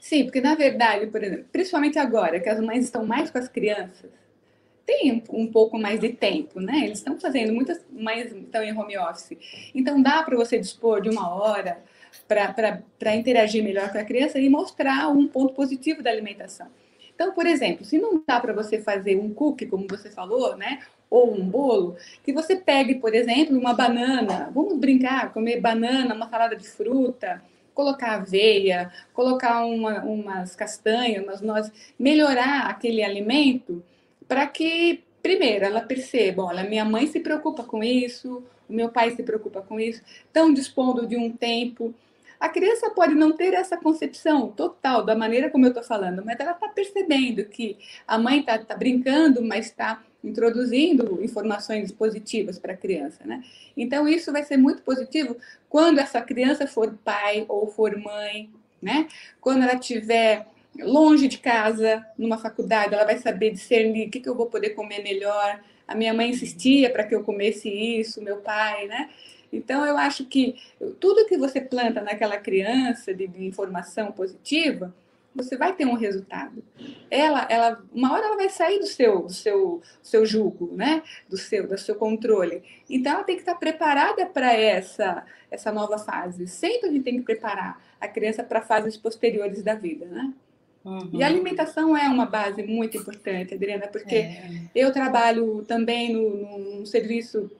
Sim, 0.00 0.24
porque 0.24 0.40
na 0.40 0.56
verdade, 0.56 1.06
por 1.06 1.22
exemplo, 1.22 1.46
principalmente 1.52 1.98
agora, 1.98 2.40
que 2.40 2.48
as 2.48 2.60
mães 2.60 2.84
estão 2.84 3.06
mais 3.06 3.30
com 3.30 3.38
as 3.38 3.48
crianças, 3.48 4.10
têm 4.86 5.22
um 5.30 5.46
pouco 5.46 5.78
mais 5.78 6.00
de 6.00 6.10
tempo, 6.10 6.60
né? 6.60 6.84
Eles 6.84 6.98
estão 6.98 7.18
fazendo 7.18 7.52
muitas, 7.52 7.84
mais 7.90 8.32
estão 8.32 8.62
em 8.62 8.76
home 8.76 8.96
office. 8.98 9.36
Então 9.74 10.02
dá 10.02 10.22
para 10.22 10.36
você 10.36 10.58
dispor 10.58 11.00
de 11.00 11.08
uma 11.08 11.34
hora 11.34 11.82
para 12.28 13.16
interagir 13.16 13.62
melhor 13.62 13.90
com 13.90 13.98
a 13.98 14.04
criança 14.04 14.38
e 14.38 14.48
mostrar 14.48 15.08
um 15.08 15.26
ponto 15.26 15.54
positivo 15.54 16.02
da 16.02 16.10
alimentação. 16.10 16.66
Então, 17.14 17.32
por 17.32 17.46
exemplo, 17.46 17.84
se 17.84 17.98
não 17.98 18.22
dá 18.26 18.40
para 18.40 18.52
você 18.52 18.80
fazer 18.80 19.16
um 19.16 19.32
cookie, 19.32 19.66
como 19.66 19.86
você 19.88 20.10
falou, 20.10 20.56
né? 20.56 20.80
Ou 21.10 21.34
um 21.34 21.46
bolo, 21.46 21.96
que 22.24 22.32
você 22.32 22.56
pegue, 22.56 22.94
por 22.94 23.14
exemplo, 23.14 23.58
uma 23.58 23.74
banana, 23.74 24.50
vamos 24.52 24.78
brincar, 24.78 25.32
comer 25.32 25.60
banana, 25.60 26.14
uma 26.14 26.28
salada 26.28 26.56
de 26.56 26.66
fruta, 26.66 27.42
colocar 27.74 28.14
aveia, 28.14 28.90
colocar 29.12 29.64
uma, 29.64 30.02
umas 30.02 30.56
castanhas, 30.56 31.22
umas 31.22 31.40
nozes, 31.42 31.70
melhorar 31.98 32.66
aquele 32.66 33.02
alimento 33.02 33.82
para 34.28 34.46
que, 34.46 35.02
primeiro, 35.22 35.64
ela 35.64 35.80
perceba, 35.80 36.44
olha, 36.44 36.64
minha 36.64 36.84
mãe 36.84 37.06
se 37.06 37.20
preocupa 37.20 37.64
com 37.64 37.82
isso, 37.82 38.42
o 38.68 38.72
meu 38.72 38.88
pai 38.88 39.10
se 39.12 39.22
preocupa 39.22 39.62
com 39.62 39.78
isso, 39.78 40.02
estão 40.26 40.52
dispondo 40.52 41.06
de 41.06 41.16
um 41.16 41.30
tempo 41.30 41.94
a 42.42 42.48
criança 42.48 42.90
pode 42.90 43.14
não 43.14 43.30
ter 43.30 43.54
essa 43.54 43.76
concepção 43.76 44.48
total 44.50 45.04
da 45.04 45.14
maneira 45.14 45.48
como 45.48 45.64
eu 45.64 45.68
estou 45.68 45.84
falando, 45.84 46.24
mas 46.24 46.40
ela 46.40 46.50
está 46.50 46.66
percebendo 46.66 47.44
que 47.44 47.78
a 48.04 48.18
mãe 48.18 48.40
está 48.40 48.58
tá 48.58 48.74
brincando, 48.74 49.40
mas 49.40 49.66
está 49.66 50.02
introduzindo 50.24 51.22
informações 51.22 51.92
positivas 51.92 52.58
para 52.58 52.72
a 52.72 52.76
criança, 52.76 53.24
né? 53.24 53.44
Então 53.76 54.08
isso 54.08 54.32
vai 54.32 54.42
ser 54.42 54.56
muito 54.56 54.82
positivo 54.82 55.36
quando 55.68 56.00
essa 56.00 56.20
criança 56.20 56.66
for 56.66 56.92
pai 57.04 57.44
ou 57.48 57.68
for 57.68 57.96
mãe, 57.96 58.50
né? 58.82 59.06
Quando 59.40 59.62
ela 59.62 59.78
tiver 59.78 60.44
longe 60.78 61.28
de 61.28 61.38
casa, 61.38 62.04
numa 62.16 62.38
faculdade, 62.38 62.94
ela 62.94 63.04
vai 63.04 63.18
saber 63.18 63.50
discernir 63.50 64.08
o 64.08 64.10
que, 64.10 64.20
que 64.20 64.28
eu 64.28 64.34
vou 64.34 64.46
poder 64.46 64.70
comer 64.70 65.02
melhor. 65.02 65.60
A 65.86 65.94
minha 65.94 66.14
mãe 66.14 66.30
insistia 66.30 66.90
para 66.90 67.04
que 67.04 67.14
eu 67.14 67.22
comesse 67.22 67.68
isso, 67.68 68.22
meu 68.22 68.38
pai, 68.38 68.86
né? 68.86 69.10
Então, 69.52 69.84
eu 69.84 69.98
acho 69.98 70.24
que 70.24 70.56
tudo 70.98 71.26
que 71.26 71.36
você 71.36 71.60
planta 71.60 72.00
naquela 72.00 72.38
criança 72.38 73.12
de, 73.12 73.26
de, 73.26 73.44
informação 73.44 74.10
positiva, 74.10 74.94
você 75.34 75.56
vai 75.56 75.74
ter 75.74 75.84
um 75.84 75.94
resultado. 75.94 76.64
Ela, 77.10 77.46
ela, 77.50 77.82
uma 77.92 78.14
hora 78.14 78.26
ela 78.26 78.36
vai 78.36 78.48
sair 78.48 78.78
do 78.78 78.86
seu, 78.86 79.22
do 79.22 79.32
seu, 79.32 79.82
seu 80.02 80.24
jugo, 80.24 80.74
né? 80.74 81.02
Do 81.28 81.36
seu, 81.36 81.68
do 81.68 81.76
seu 81.76 81.96
controle. 81.96 82.62
Então, 82.88 83.12
ela 83.12 83.24
tem 83.24 83.36
que 83.36 83.42
estar 83.42 83.56
preparada 83.56 84.24
para 84.24 84.54
essa, 84.54 85.24
essa 85.50 85.70
nova 85.70 85.98
fase. 85.98 86.46
Sempre 86.46 86.88
a 86.88 86.92
gente 86.92 87.04
tem 87.04 87.18
que 87.18 87.22
preparar 87.22 87.82
a 88.00 88.08
criança 88.08 88.42
para 88.42 88.62
fases 88.62 88.96
posteriores 88.96 89.62
da 89.62 89.74
vida, 89.74 90.06
né? 90.06 90.32
Uhum. 90.84 91.10
E 91.12 91.22
a 91.22 91.26
alimentação 91.26 91.96
é 91.96 92.08
uma 92.08 92.26
base 92.26 92.62
muito 92.62 92.96
importante, 92.96 93.54
Adriana, 93.54 93.86
porque 93.86 94.16
é. 94.16 94.50
eu 94.74 94.92
trabalho 94.92 95.64
também 95.64 96.12
no, 96.12 96.84
serviço 96.84 97.50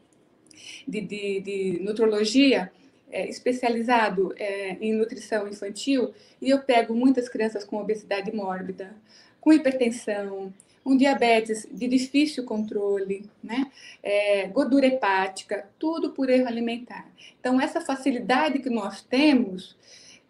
de, 0.86 1.00
de, 1.00 1.40
de 1.40 1.80
nutrologia 1.82 2.70
é, 3.10 3.28
especializado 3.28 4.34
é, 4.36 4.76
em 4.80 4.92
nutrição 4.92 5.46
infantil 5.46 6.12
e 6.40 6.50
eu 6.50 6.60
pego 6.60 6.94
muitas 6.94 7.28
crianças 7.28 7.64
com 7.64 7.76
obesidade 7.76 8.34
mórbida, 8.34 8.96
com 9.40 9.52
hipertensão, 9.52 10.52
um 10.84 10.96
diabetes 10.96 11.66
de 11.70 11.86
difícil 11.86 12.44
controle, 12.44 13.30
né? 13.42 13.70
É, 14.02 14.48
gordura 14.48 14.86
hepática, 14.86 15.68
tudo 15.78 16.10
por 16.10 16.28
erro 16.28 16.48
alimentar. 16.48 17.08
Então, 17.38 17.60
essa 17.60 17.80
facilidade 17.80 18.58
que 18.58 18.68
nós 18.68 19.02
temos, 19.02 19.76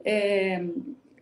é, 0.04 0.62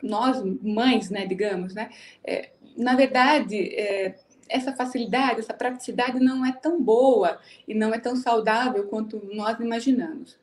nós 0.03 0.43
mães, 0.63 1.11
né, 1.11 1.27
digamos, 1.27 1.75
né, 1.75 1.91
é, 2.25 2.51
na 2.77 2.95
verdade, 2.95 3.57
é, 3.75 4.15
essa 4.49 4.73
facilidade, 4.73 5.41
essa 5.41 5.55
praticidade 5.55 6.19
não 6.19 6.45
é 6.45 6.53
tão 6.53 6.83
boa 6.83 7.39
e 7.67 7.75
não 7.75 7.95
é 7.95 7.99
tão 7.99 8.17
saudável 8.17 8.85
quanto 8.89 9.21
nós 9.33 9.59
imaginamos. 9.61 10.39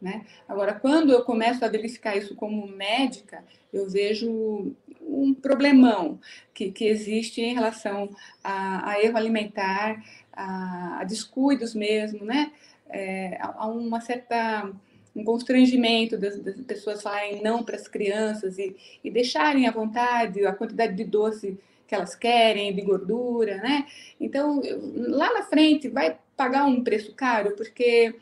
Né? 0.00 0.24
Agora, 0.48 0.72
quando 0.72 1.12
eu 1.12 1.22
começo 1.24 1.62
a 1.62 1.68
verificar 1.68 2.16
isso 2.16 2.34
como 2.34 2.66
médica, 2.66 3.44
eu 3.70 3.88
vejo 3.88 4.74
um 5.02 5.34
problemão 5.34 6.18
que, 6.54 6.72
que 6.72 6.86
existe 6.86 7.42
em 7.42 7.52
relação 7.52 8.08
a, 8.42 8.92
a 8.92 9.02
erro 9.02 9.18
alimentar, 9.18 10.02
a, 10.32 11.00
a, 11.00 11.04
descuidos 11.04 11.74
mesmo, 11.74 12.24
né? 12.24 12.52
É, 12.88 13.36
a, 13.40 13.64
a 13.64 13.66
uma 13.66 14.00
certa 14.00 14.72
um 15.14 15.24
constrangimento 15.24 16.16
das, 16.16 16.38
das, 16.38 16.56
pessoas 16.60 17.02
falarem 17.02 17.42
não 17.42 17.62
para 17.62 17.76
as 17.76 17.88
crianças 17.88 18.58
e, 18.58 18.76
e 19.02 19.10
deixarem 19.10 19.66
à 19.66 19.70
vontade 19.70 20.44
a 20.46 20.52
quantidade 20.52 20.94
de 20.94 21.04
doce 21.04 21.58
que 21.86 21.94
elas 21.94 22.14
querem, 22.14 22.74
de 22.74 22.82
gordura, 22.82 23.56
né? 23.56 23.86
Então, 24.20 24.62
lá 24.94 25.32
na 25.34 25.42
frente 25.42 25.88
vai 25.88 26.16
pagar 26.36 26.64
um 26.64 26.84
preço 26.84 27.12
caro, 27.14 27.56
porque 27.56 28.14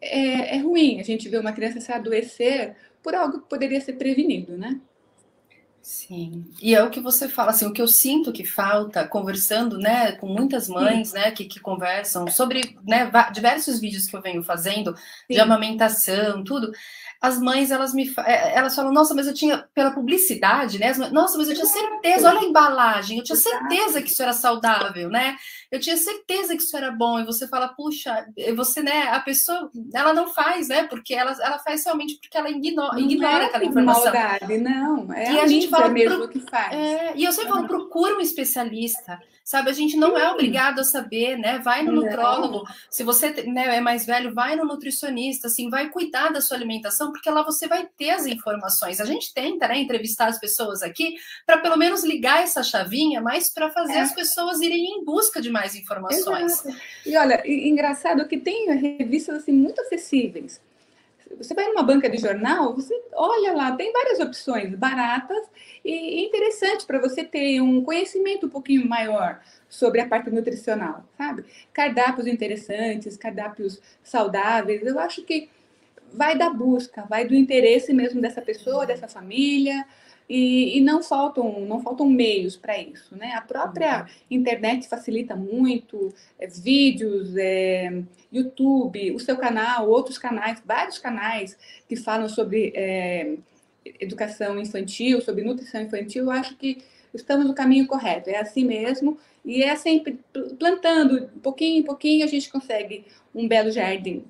é, 0.00 0.56
é 0.56 0.58
ruim 0.58 1.00
a 1.00 1.02
gente 1.02 1.28
ver 1.28 1.40
uma 1.40 1.52
criança 1.52 1.80
se 1.80 1.92
adoecer 1.92 2.76
por 3.02 3.14
algo 3.14 3.40
que 3.40 3.48
poderia 3.48 3.80
ser 3.80 3.94
prevenido, 3.94 4.56
né? 4.56 4.80
Sim, 5.82 6.52
e 6.60 6.74
é 6.74 6.82
o 6.82 6.90
que 6.90 7.00
você 7.00 7.26
fala, 7.26 7.52
assim, 7.52 7.64
o 7.66 7.72
que 7.72 7.80
eu 7.80 7.88
sinto 7.88 8.32
que 8.34 8.44
falta, 8.44 9.08
conversando, 9.08 9.78
né, 9.78 10.12
com 10.12 10.26
muitas 10.26 10.68
mães, 10.68 11.08
Sim. 11.08 11.14
né, 11.14 11.30
que, 11.30 11.46
que 11.46 11.58
conversam 11.58 12.28
sobre, 12.28 12.76
né, 12.86 13.10
diversos 13.32 13.80
vídeos 13.80 14.06
que 14.06 14.14
eu 14.14 14.20
venho 14.20 14.42
fazendo 14.42 14.94
Sim. 14.94 15.02
de 15.30 15.40
amamentação, 15.40 16.44
tudo, 16.44 16.70
as 17.20 17.38
mães 17.38 17.70
elas 17.70 17.92
me 17.92 18.10
é, 18.24 18.56
elas 18.56 18.74
falam, 18.74 18.92
nossa, 18.92 19.14
mas 19.14 19.26
eu 19.26 19.34
tinha 19.34 19.68
pela 19.74 19.90
publicidade, 19.90 20.78
né? 20.78 20.92
Nossa, 21.12 21.36
mas 21.36 21.48
eu 21.48 21.54
tinha 21.54 21.66
certeza, 21.66 22.30
olha 22.30 22.40
a 22.40 22.44
embalagem, 22.44 23.18
eu 23.18 23.24
tinha 23.24 23.36
certeza 23.36 24.00
que 24.00 24.08
isso 24.08 24.22
era 24.22 24.32
saudável, 24.32 25.10
né? 25.10 25.36
Eu 25.70 25.78
tinha 25.78 25.98
certeza 25.98 26.56
que 26.56 26.62
isso 26.62 26.74
era 26.74 26.90
bom. 26.90 27.20
E 27.20 27.26
você 27.26 27.46
fala, 27.46 27.68
puxa, 27.68 28.26
você, 28.56 28.82
né? 28.82 29.08
A 29.10 29.20
pessoa, 29.20 29.70
ela 29.92 30.14
não 30.14 30.28
faz, 30.28 30.68
né? 30.68 30.84
Porque 30.84 31.14
ela, 31.14 31.36
ela 31.42 31.58
faz 31.58 31.84
realmente 31.84 32.18
porque 32.18 32.38
ela 32.38 32.48
ignora, 32.48 32.98
ignora 32.98 33.44
é 33.44 33.46
aquela 33.46 33.64
informação. 33.64 34.04
Maldade, 34.04 34.58
não. 34.58 35.12
É 35.12 35.32
e 35.32 35.40
a, 35.40 35.42
a 35.42 35.46
gente 35.46 35.68
fala 35.68 35.88
mesmo 35.90 36.18
pro, 36.18 36.28
que 36.28 36.40
faz. 36.40 36.72
É, 36.72 37.12
e 37.16 37.24
eu 37.24 37.32
sempre 37.32 37.50
falo, 37.50 37.68
procura 37.68 38.16
um 38.16 38.20
especialista 38.20 39.20
sabe? 39.44 39.70
A 39.70 39.72
gente 39.72 39.96
não 39.96 40.16
é 40.16 40.30
obrigado 40.30 40.80
a 40.80 40.84
saber, 40.84 41.36
né? 41.36 41.58
Vai 41.58 41.82
no 41.82 41.92
nutrólogo. 41.92 42.64
Se 42.90 43.02
você 43.02 43.30
né, 43.44 43.76
é 43.76 43.80
mais 43.80 44.06
velho, 44.06 44.34
vai 44.34 44.56
no 44.56 44.64
nutricionista, 44.64 45.48
assim, 45.48 45.68
vai 45.68 45.88
cuidar 45.88 46.30
da 46.30 46.40
sua 46.40 46.56
alimentação, 46.56 47.12
porque 47.12 47.30
lá 47.30 47.42
você 47.42 47.66
vai 47.66 47.88
ter 47.96 48.10
as 48.10 48.26
informações. 48.26 49.00
A 49.00 49.04
gente 49.04 49.32
tenta, 49.34 49.68
né, 49.68 49.78
entrevistar 49.78 50.26
as 50.26 50.38
pessoas 50.38 50.82
aqui 50.82 51.16
para 51.44 51.58
pelo 51.58 51.76
menos 51.76 52.04
ligar 52.04 52.42
essa 52.42 52.62
chavinha, 52.62 53.20
mas 53.20 53.50
para 53.52 53.70
fazer 53.70 53.94
é. 53.94 54.00
as 54.00 54.14
pessoas 54.14 54.60
irem 54.60 55.00
em 55.00 55.04
busca 55.04 55.40
de 55.40 55.50
mais 55.50 55.74
informações. 55.74 56.64
Exato. 56.64 56.76
E 57.04 57.16
olha, 57.16 57.42
engraçado 57.46 58.26
que 58.28 58.38
tem 58.38 58.70
revistas 58.76 59.38
assim 59.38 59.52
muito 59.52 59.80
acessíveis. 59.80 60.60
Você 61.38 61.54
vai 61.54 61.66
numa 61.68 61.82
banca 61.82 62.08
de 62.08 62.18
jornal, 62.18 62.74
você 62.74 62.94
olha 63.12 63.52
lá, 63.52 63.76
tem 63.76 63.92
várias 63.92 64.18
opções 64.20 64.74
baratas 64.74 65.48
e 65.84 66.24
interessante 66.24 66.84
para 66.84 66.98
você 66.98 67.24
ter 67.24 67.60
um 67.60 67.82
conhecimento 67.82 68.46
um 68.46 68.50
pouquinho 68.50 68.88
maior 68.88 69.40
sobre 69.68 70.00
a 70.00 70.08
parte 70.08 70.30
nutricional, 70.30 71.04
sabe? 71.16 71.44
Cardápios 71.72 72.26
interessantes, 72.26 73.16
cardápios 73.16 73.80
saudáveis. 74.02 74.84
Eu 74.84 74.98
acho 74.98 75.22
que 75.22 75.48
vai 76.12 76.36
da 76.36 76.50
busca, 76.50 77.06
vai 77.08 77.24
do 77.24 77.34
interesse 77.34 77.92
mesmo 77.92 78.20
dessa 78.20 78.42
pessoa, 78.42 78.86
dessa 78.86 79.06
família, 79.06 79.86
e, 80.30 80.78
e, 80.78 80.80
não 80.80 81.02
faltam 81.02 81.60
não 81.66 81.82
faltam 81.82 82.08
meios 82.08 82.56
para 82.56 82.78
isso, 82.78 83.16
né? 83.16 83.32
A 83.32 83.40
própria 83.40 84.06
internet 84.30 84.88
facilita 84.88 85.34
muito, 85.34 86.14
é, 86.38 86.46
vídeos, 86.46 87.36
é, 87.36 88.00
YouTube, 88.32 89.10
o 89.10 89.18
seu 89.18 89.36
canal, 89.36 89.90
outros 89.90 90.18
canais, 90.18 90.62
vários 90.64 90.98
canais 90.98 91.58
que 91.88 91.96
falam 91.96 92.28
sobre 92.28 92.72
é, 92.76 93.34
educação 93.98 94.60
infantil, 94.60 95.20
sobre 95.20 95.42
nutrição 95.42 95.82
infantil. 95.82 96.26
Eu 96.26 96.30
acho 96.30 96.54
que 96.56 96.78
estamos 97.12 97.44
no 97.44 97.52
caminho 97.52 97.88
correto. 97.88 98.30
É 98.30 98.36
assim 98.36 98.64
mesmo 98.64 99.18
e 99.44 99.64
é 99.64 99.74
sempre 99.74 100.20
plantando, 100.60 101.28
pouquinho 101.42 101.80
em 101.80 101.82
pouquinho 101.82 102.24
a 102.24 102.28
gente 102.28 102.48
consegue 102.52 103.04
um 103.34 103.48
belo 103.48 103.72
jardim. 103.72 104.24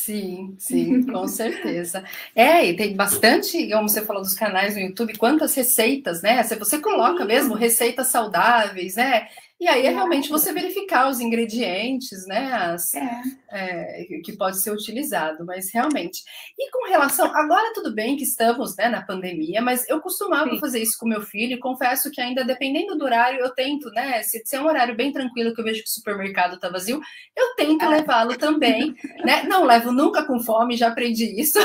Sim, 0.00 0.54
sim, 0.58 1.02
com 1.04 1.26
certeza. 1.26 2.04
É, 2.34 2.64
e 2.64 2.76
tem 2.76 2.94
bastante, 2.94 3.68
como 3.70 3.88
você 3.88 4.04
falou 4.04 4.22
dos 4.22 4.32
canais 4.34 4.74
no 4.74 4.80
YouTube, 4.80 5.16
quantas 5.18 5.54
receitas, 5.54 6.22
né? 6.22 6.42
Você 6.44 6.78
coloca 6.80 7.24
mesmo 7.24 7.54
receitas 7.54 8.06
saudáveis, 8.08 8.94
né? 8.96 9.28
E 9.60 9.66
aí 9.66 9.86
é 9.86 9.90
realmente 9.90 10.28
você 10.28 10.52
verificar 10.52 11.08
os 11.08 11.18
ingredientes, 11.18 12.24
né? 12.26 12.52
As, 12.52 12.94
é. 12.94 13.22
É, 13.50 14.06
que 14.22 14.32
pode 14.36 14.60
ser 14.60 14.70
utilizado, 14.70 15.44
mas 15.44 15.72
realmente. 15.72 16.22
E 16.56 16.70
com 16.70 16.88
relação. 16.88 17.26
Agora 17.34 17.72
tudo 17.74 17.92
bem 17.92 18.16
que 18.16 18.22
estamos 18.22 18.76
né, 18.76 18.88
na 18.88 19.02
pandemia, 19.02 19.60
mas 19.60 19.88
eu 19.88 20.00
costumava 20.00 20.50
Sim. 20.50 20.60
fazer 20.60 20.80
isso 20.80 20.96
com 20.98 21.08
meu 21.08 21.22
filho 21.22 21.54
e 21.54 21.58
confesso 21.58 22.10
que 22.10 22.20
ainda 22.20 22.44
dependendo 22.44 22.96
do 22.96 23.04
horário, 23.04 23.40
eu 23.40 23.50
tento, 23.50 23.90
né? 23.90 24.22
Se, 24.22 24.42
se 24.44 24.54
é 24.54 24.60
um 24.60 24.66
horário 24.66 24.94
bem 24.94 25.12
tranquilo 25.12 25.52
que 25.52 25.60
eu 25.60 25.64
vejo 25.64 25.82
que 25.82 25.88
o 25.88 25.92
supermercado 25.92 26.54
está 26.54 26.68
vazio, 26.68 27.00
eu 27.36 27.54
tento 27.56 27.82
ah. 27.82 27.88
levá-lo 27.88 28.36
também. 28.36 28.94
né? 29.24 29.42
Não 29.42 29.64
levo 29.64 29.90
nunca 29.90 30.22
com 30.24 30.38
fome, 30.38 30.76
já 30.76 30.88
aprendi 30.88 31.40
isso. 31.40 31.58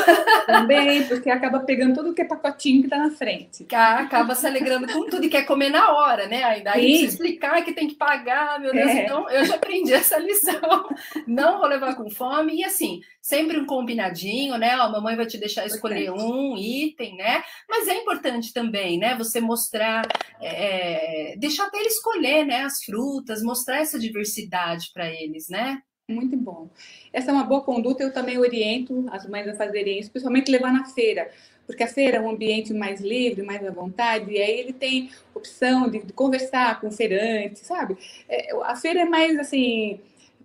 Também, 0.47 1.03
porque 1.07 1.29
acaba 1.29 1.59
pegando 1.59 1.95
tudo 1.95 2.13
que 2.13 2.21
é 2.21 2.25
pacotinho 2.25 2.81
que 2.81 2.88
está 2.88 2.97
na 2.97 3.12
frente. 3.12 3.65
Acaba 3.71 4.33
se 4.35 4.47
alegrando 4.47 4.91
com 4.91 5.07
tudo 5.09 5.25
e 5.25 5.29
quer 5.29 5.45
comer 5.45 5.69
na 5.69 5.91
hora, 5.91 6.27
né? 6.27 6.43
Ainda 6.43 6.71
aí 6.71 7.05
explicar 7.05 7.63
que 7.63 7.73
tem 7.73 7.82
tem 7.83 7.87
que 7.89 7.95
pagar, 7.95 8.59
meu 8.59 8.71
Deus. 8.71 8.89
É. 8.89 9.03
Então, 9.03 9.29
eu 9.29 9.45
já 9.45 9.55
aprendi 9.55 9.93
essa 9.93 10.17
lição. 10.17 10.87
Não 11.27 11.59
vou 11.59 11.67
levar 11.67 11.95
com 11.95 12.09
fome. 12.09 12.55
E 12.55 12.63
assim, 12.63 13.01
sempre 13.21 13.59
um 13.59 13.65
combinadinho, 13.65 14.57
né? 14.57 14.71
a 14.71 14.89
mamãe 14.89 15.15
vai 15.15 15.25
te 15.25 15.37
deixar 15.37 15.65
escolher 15.65 16.11
um 16.11 16.57
item, 16.57 17.17
né? 17.17 17.43
Mas 17.69 17.87
é 17.87 17.95
importante 17.95 18.53
também, 18.53 18.97
né? 18.97 19.15
Você 19.17 19.39
mostrar, 19.39 20.07
é, 20.41 21.35
deixar 21.37 21.65
até 21.65 21.79
ele 21.79 21.87
escolher, 21.87 22.45
né? 22.45 22.63
As 22.63 22.83
frutas, 22.83 23.43
mostrar 23.43 23.79
essa 23.79 23.99
diversidade 23.99 24.91
para 24.93 25.09
eles, 25.09 25.49
né? 25.49 25.81
Muito 26.10 26.36
bom. 26.36 26.69
Essa 27.13 27.31
é 27.31 27.33
uma 27.33 27.45
boa 27.45 27.62
conduta, 27.62 28.03
eu 28.03 28.12
também 28.12 28.38
oriento 28.38 29.05
as 29.10 29.25
mães 29.27 29.48
a 29.48 29.55
fazerem 29.55 30.00
isso, 30.00 30.12
principalmente 30.12 30.51
levar 30.51 30.72
na 30.74 30.83
feira, 30.86 31.31
porque 31.65 31.81
a 31.81 31.88
feira 31.88 32.17
é 32.17 32.19
um 32.22 32.29
ambiente 32.29 32.74
mais 32.74 33.00
livre, 33.00 33.41
mais 33.41 33.65
à 33.65 33.72
vontade, 33.72 34.29
e 34.31 34.38
aí 34.41 34.60
ele 34.60 34.74
tem 34.74 35.10
opção 35.33 35.89
de, 35.89 36.00
de 36.03 36.12
conversar 36.12 36.81
com 36.81 36.88
o 36.88 36.91
feirante, 36.91 37.60
sabe? 37.60 37.95
É, 38.27 38.53
a 38.65 38.75
feira 38.75 39.00
é 39.01 39.05
mais 39.05 39.39
assim, 39.39 39.98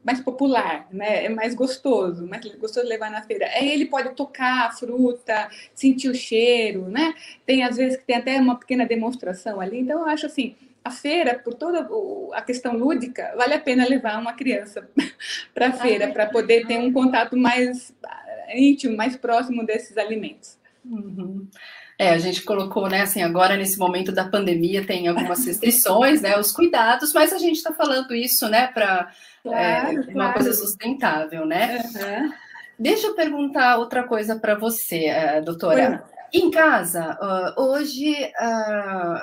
mais 0.05 0.21
popular, 0.21 0.87
né? 0.93 1.25
É 1.25 1.29
mais 1.29 1.57
gostoso, 1.57 2.25
mais 2.25 2.45
gostoso 2.55 2.87
levar 2.87 3.11
na 3.11 3.23
feira. 3.23 3.47
Aí 3.49 3.69
ele 3.69 3.87
pode 3.87 4.15
tocar 4.15 4.69
a 4.69 4.71
fruta, 4.71 5.51
sentir 5.75 6.09
o 6.09 6.15
cheiro, 6.15 6.83
né? 6.89 7.15
Tem 7.45 7.65
às 7.65 7.77
vezes 7.77 7.99
que 7.99 8.05
tem 8.05 8.15
até 8.17 8.41
uma 8.41 8.55
pequena 8.57 8.87
demonstração 8.87 9.61
ali, 9.61 9.81
então 9.81 10.01
eu 10.03 10.07
acho 10.07 10.27
assim, 10.27 10.55
a 10.89 10.91
feira, 10.91 11.39
por 11.39 11.55
toda 11.55 11.89
a 12.35 12.43
questão 12.43 12.77
lúdica, 12.77 13.33
vale 13.37 13.55
a 13.55 13.61
pena 13.61 13.89
levar 13.89 14.19
uma 14.21 14.33
criança 14.33 14.89
para 15.55 15.69
a 15.69 15.73
feira, 15.73 16.09
para 16.09 16.27
poder 16.27 16.67
ter 16.67 16.79
um 16.79 16.93
contato 16.93 17.37
mais 17.37 17.95
íntimo, 18.55 18.97
mais 18.97 19.17
próximo 19.17 19.65
desses 19.65 19.97
alimentos. 19.97 20.59
Uhum. 20.85 21.47
É, 21.99 22.11
a 22.11 22.19
gente 22.19 22.43
colocou, 22.43 22.89
né, 22.89 23.03
assim, 23.03 23.23
agora 23.23 23.57
nesse 23.57 23.77
momento 23.79 24.13
da 24.13 24.25
pandemia 24.25 24.87
tem 24.87 25.09
algumas 25.09 25.45
restrições, 25.47 26.23
né, 26.23 26.39
os 26.39 26.53
cuidados, 26.53 27.13
mas 27.13 27.33
a 27.33 27.39
gente 27.39 27.57
está 27.57 27.73
falando 27.73 28.15
isso, 28.15 28.49
né, 28.49 28.69
para 28.69 29.13
claro, 29.43 29.59
é, 29.59 29.95
claro. 29.95 30.11
uma 30.13 30.33
coisa 30.33 30.53
sustentável, 30.53 31.45
né? 31.45 31.79
Uhum. 31.79 32.33
Deixa 32.79 33.09
eu 33.09 33.15
perguntar 33.15 33.79
outra 33.79 34.05
coisa 34.05 34.37
para 34.37 34.55
você, 34.55 35.11
uh, 35.11 35.45
doutora. 35.45 36.05
Em 36.33 36.51
casa, 36.51 37.19
uh, 37.21 37.61
hoje, 37.61 38.13
uh, 38.41 39.19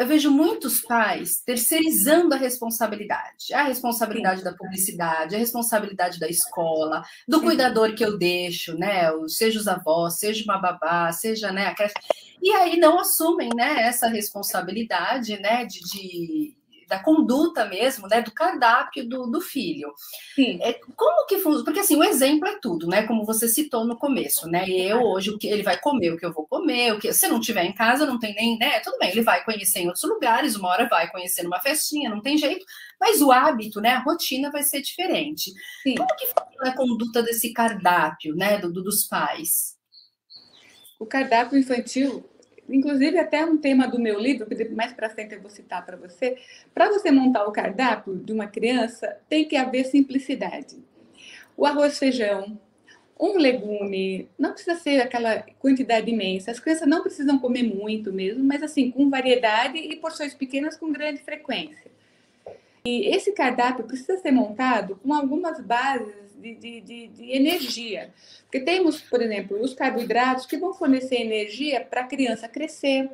eu 0.00 0.06
vejo 0.06 0.30
muitos 0.30 0.80
pais 0.80 1.42
terceirizando 1.44 2.34
a 2.34 2.38
responsabilidade. 2.38 3.52
A 3.52 3.64
responsabilidade 3.64 4.42
da 4.42 4.54
publicidade, 4.54 5.36
a 5.36 5.38
responsabilidade 5.38 6.18
da 6.18 6.26
escola, 6.26 7.04
do 7.28 7.42
cuidador 7.42 7.94
que 7.94 8.02
eu 8.02 8.16
deixo, 8.16 8.74
né? 8.78 9.10
Seja 9.28 9.60
os 9.60 9.68
avós, 9.68 10.18
seja 10.18 10.42
uma 10.44 10.56
babá, 10.56 11.12
seja 11.12 11.52
né, 11.52 11.66
a 11.66 11.74
creche. 11.74 11.92
E 12.42 12.50
aí 12.50 12.78
não 12.78 12.98
assumem 12.98 13.50
né, 13.54 13.82
essa 13.82 14.08
responsabilidade 14.08 15.38
né, 15.38 15.66
de, 15.66 15.80
de 15.80 16.56
da 16.90 16.98
conduta 16.98 17.64
mesmo, 17.66 18.08
né, 18.08 18.20
do 18.20 18.32
cardápio 18.32 19.08
do, 19.08 19.26
do 19.30 19.40
filho. 19.40 19.94
Sim. 20.34 20.58
É, 20.60 20.74
como 20.96 21.26
que 21.26 21.36
funciona? 21.38 21.64
Porque 21.64 21.80
assim, 21.80 21.96
o 21.96 22.02
exemplo 22.02 22.48
é 22.48 22.58
tudo, 22.60 22.88
né, 22.88 23.04
como 23.04 23.24
você 23.24 23.48
citou 23.48 23.84
no 23.84 23.96
começo, 23.96 24.48
né, 24.48 24.68
eu 24.68 25.00
hoje, 25.00 25.30
o 25.30 25.38
que 25.38 25.46
ele 25.46 25.62
vai 25.62 25.78
comer, 25.78 26.12
o 26.12 26.18
que 26.18 26.26
eu 26.26 26.32
vou 26.32 26.46
comer, 26.46 26.92
o 26.92 26.98
que 26.98 27.12
se 27.12 27.28
não 27.28 27.40
tiver 27.40 27.64
em 27.64 27.72
casa, 27.72 28.04
não 28.04 28.18
tem 28.18 28.34
nem, 28.34 28.58
né, 28.58 28.80
tudo 28.80 28.98
bem, 28.98 29.10
ele 29.10 29.22
vai 29.22 29.44
conhecer 29.44 29.80
em 29.80 29.86
outros 29.86 30.04
lugares, 30.04 30.56
uma 30.56 30.68
hora 30.68 30.88
vai 30.88 31.08
conhecer 31.08 31.44
numa 31.44 31.60
festinha, 31.60 32.10
não 32.10 32.20
tem 32.20 32.36
jeito, 32.36 32.66
mas 33.00 33.22
o 33.22 33.30
hábito, 33.30 33.80
né, 33.80 33.90
a 33.90 34.00
rotina 34.00 34.50
vai 34.50 34.64
ser 34.64 34.82
diferente. 34.82 35.52
Sim. 35.84 35.94
Como 35.94 36.16
que 36.16 36.26
funciona 36.26 36.70
a 36.70 36.76
conduta 36.76 37.22
desse 37.22 37.52
cardápio, 37.52 38.34
né, 38.34 38.58
do, 38.58 38.72
do 38.72 38.82
dos 38.82 39.04
pais? 39.06 39.78
O 40.98 41.06
cardápio 41.06 41.56
infantil 41.56 42.28
inclusive 42.72 43.18
até 43.18 43.44
um 43.44 43.56
tema 43.56 43.86
do 43.86 43.98
meu 43.98 44.18
livro, 44.18 44.46
que 44.46 44.68
mais 44.70 44.92
para 44.92 45.10
frente 45.10 45.34
eu 45.34 45.40
vou 45.40 45.50
citar 45.50 45.84
para 45.84 45.96
você. 45.96 46.36
Para 46.74 46.90
você 46.90 47.10
montar 47.10 47.46
o 47.46 47.52
cardápio 47.52 48.16
de 48.16 48.32
uma 48.32 48.46
criança, 48.46 49.18
tem 49.28 49.44
que 49.44 49.56
haver 49.56 49.84
simplicidade. 49.84 50.76
O 51.56 51.66
arroz, 51.66 51.98
feijão, 51.98 52.58
um 53.20 53.36
legume, 53.36 54.28
não 54.38 54.52
precisa 54.52 54.76
ser 54.76 55.00
aquela 55.00 55.44
quantidade 55.58 56.10
imensa. 56.10 56.50
As 56.50 56.58
crianças 56.58 56.88
não 56.88 57.02
precisam 57.02 57.38
comer 57.38 57.62
muito 57.62 58.12
mesmo, 58.12 58.42
mas 58.42 58.62
assim, 58.62 58.90
com 58.90 59.10
variedade 59.10 59.76
e 59.76 59.94
porções 59.96 60.32
pequenas 60.32 60.76
com 60.76 60.90
grande 60.90 61.20
frequência. 61.20 61.89
E 62.84 63.14
esse 63.14 63.32
cardápio 63.32 63.84
precisa 63.84 64.16
ser 64.18 64.30
montado 64.30 64.98
com 65.02 65.12
algumas 65.12 65.60
bases 65.60 66.14
de, 66.36 66.54
de, 66.54 66.80
de, 66.80 67.08
de 67.08 67.32
energia. 67.32 68.12
Porque 68.42 68.60
temos, 68.60 69.00
por 69.00 69.20
exemplo, 69.20 69.60
os 69.60 69.74
carboidratos 69.74 70.46
que 70.46 70.56
vão 70.56 70.72
fornecer 70.72 71.16
energia 71.16 71.84
para 71.84 72.02
a 72.02 72.06
criança 72.06 72.48
crescer, 72.48 73.10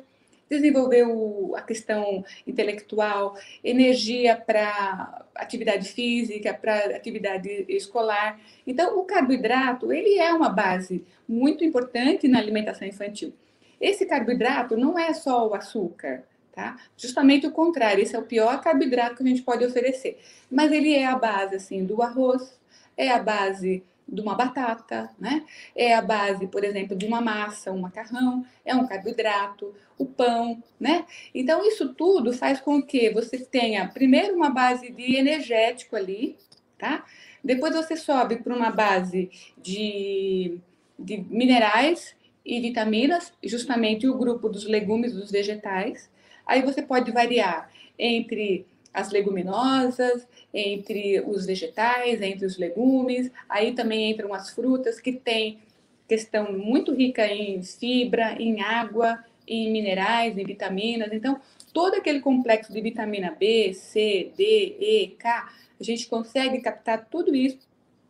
desenvolver 0.49 1.03
o, 1.05 1.53
a 1.55 1.61
questão 1.61 2.23
intelectual, 2.45 3.37
energia 3.63 4.35
para 4.35 5.25
atividade 5.35 5.89
física, 5.89 6.53
para 6.53 6.95
atividade 6.95 7.65
escolar. 7.67 8.39
Então, 8.65 8.97
o 8.97 9.03
carboidrato 9.03 9.91
ele 9.91 10.17
é 10.17 10.31
uma 10.33 10.49
base 10.49 11.03
muito 11.27 11.65
importante 11.65 12.27
na 12.27 12.39
alimentação 12.39 12.87
infantil. 12.87 13.33
Esse 13.79 14.05
carboidrato 14.05 14.77
não 14.77 14.97
é 14.97 15.13
só 15.13 15.47
o 15.47 15.53
açúcar, 15.53 16.23
tá? 16.57 16.75
Justamente 16.97 17.45
o 17.45 17.51
contrário, 17.51 18.01
esse 18.01 18.15
é 18.15 18.19
o 18.19 18.23
pior 18.23 18.59
carboidrato 18.61 19.17
que 19.17 19.21
a 19.21 19.27
gente 19.27 19.43
pode 19.43 19.63
oferecer. 19.63 20.17
Mas 20.49 20.71
ele 20.71 20.91
é 20.91 21.05
a 21.05 21.15
base 21.15 21.53
assim 21.53 21.85
do 21.85 22.01
arroz, 22.01 22.59
é 22.97 23.11
a 23.11 23.19
base 23.19 23.83
de 24.07 24.21
uma 24.21 24.33
batata, 24.33 25.11
né? 25.19 25.45
É 25.75 25.93
a 25.93 26.01
base, 26.01 26.47
por 26.47 26.63
exemplo, 26.63 26.97
de 26.97 27.05
uma 27.05 27.21
massa, 27.21 27.71
um 27.71 27.81
macarrão, 27.81 28.43
é 28.65 28.73
um 28.73 28.87
carboidrato, 28.87 29.71
o 29.99 30.05
pão, 30.07 30.63
né? 30.79 31.05
Então 31.31 31.63
isso 31.63 31.93
tudo 31.93 32.33
faz 32.33 32.59
com 32.59 32.81
que 32.81 33.11
você 33.11 33.37
tenha 33.37 33.87
primeiro 33.89 34.35
uma 34.35 34.49
base 34.49 34.91
de 34.91 35.15
energético 35.15 35.95
ali, 35.95 36.37
tá? 36.79 37.05
Depois 37.43 37.75
você 37.75 37.95
sobe 37.95 38.37
para 38.37 38.55
uma 38.55 38.71
base 38.71 39.29
de, 39.61 40.57
de 40.97 41.17
minerais 41.29 42.15
e 42.43 42.59
vitaminas, 42.59 43.31
justamente 43.43 44.07
o 44.07 44.17
grupo 44.17 44.49
dos 44.49 44.65
legumes, 44.65 45.13
dos 45.13 45.29
vegetais. 45.29 46.09
Aí 46.47 46.61
você 46.61 46.81
pode 46.81 47.11
variar 47.11 47.69
entre 47.99 48.65
as 48.93 49.11
leguminosas, 49.11 50.25
entre 50.53 51.21
os 51.21 51.45
vegetais, 51.45 52.21
entre 52.21 52.45
os 52.45 52.57
legumes. 52.57 53.29
Aí 53.47 53.73
também 53.73 54.09
entram 54.11 54.33
as 54.33 54.49
frutas 54.49 54.99
que 54.99 55.11
têm 55.11 55.59
questão 56.07 56.53
muito 56.53 56.93
rica 56.93 57.27
em 57.27 57.61
fibra, 57.61 58.41
em 58.41 58.61
água, 58.61 59.23
em 59.47 59.71
minerais, 59.71 60.37
em 60.37 60.45
vitaminas. 60.45 61.11
Então, 61.11 61.39
todo 61.73 61.95
aquele 61.95 62.21
complexo 62.21 62.71
de 62.71 62.81
vitamina 62.81 63.35
B, 63.37 63.73
C, 63.73 64.31
D, 64.35 64.77
E, 64.79 65.07
K, 65.19 65.49
a 65.79 65.83
gente 65.83 66.07
consegue 66.07 66.59
captar 66.59 67.05
tudo 67.05 67.35
isso, 67.35 67.59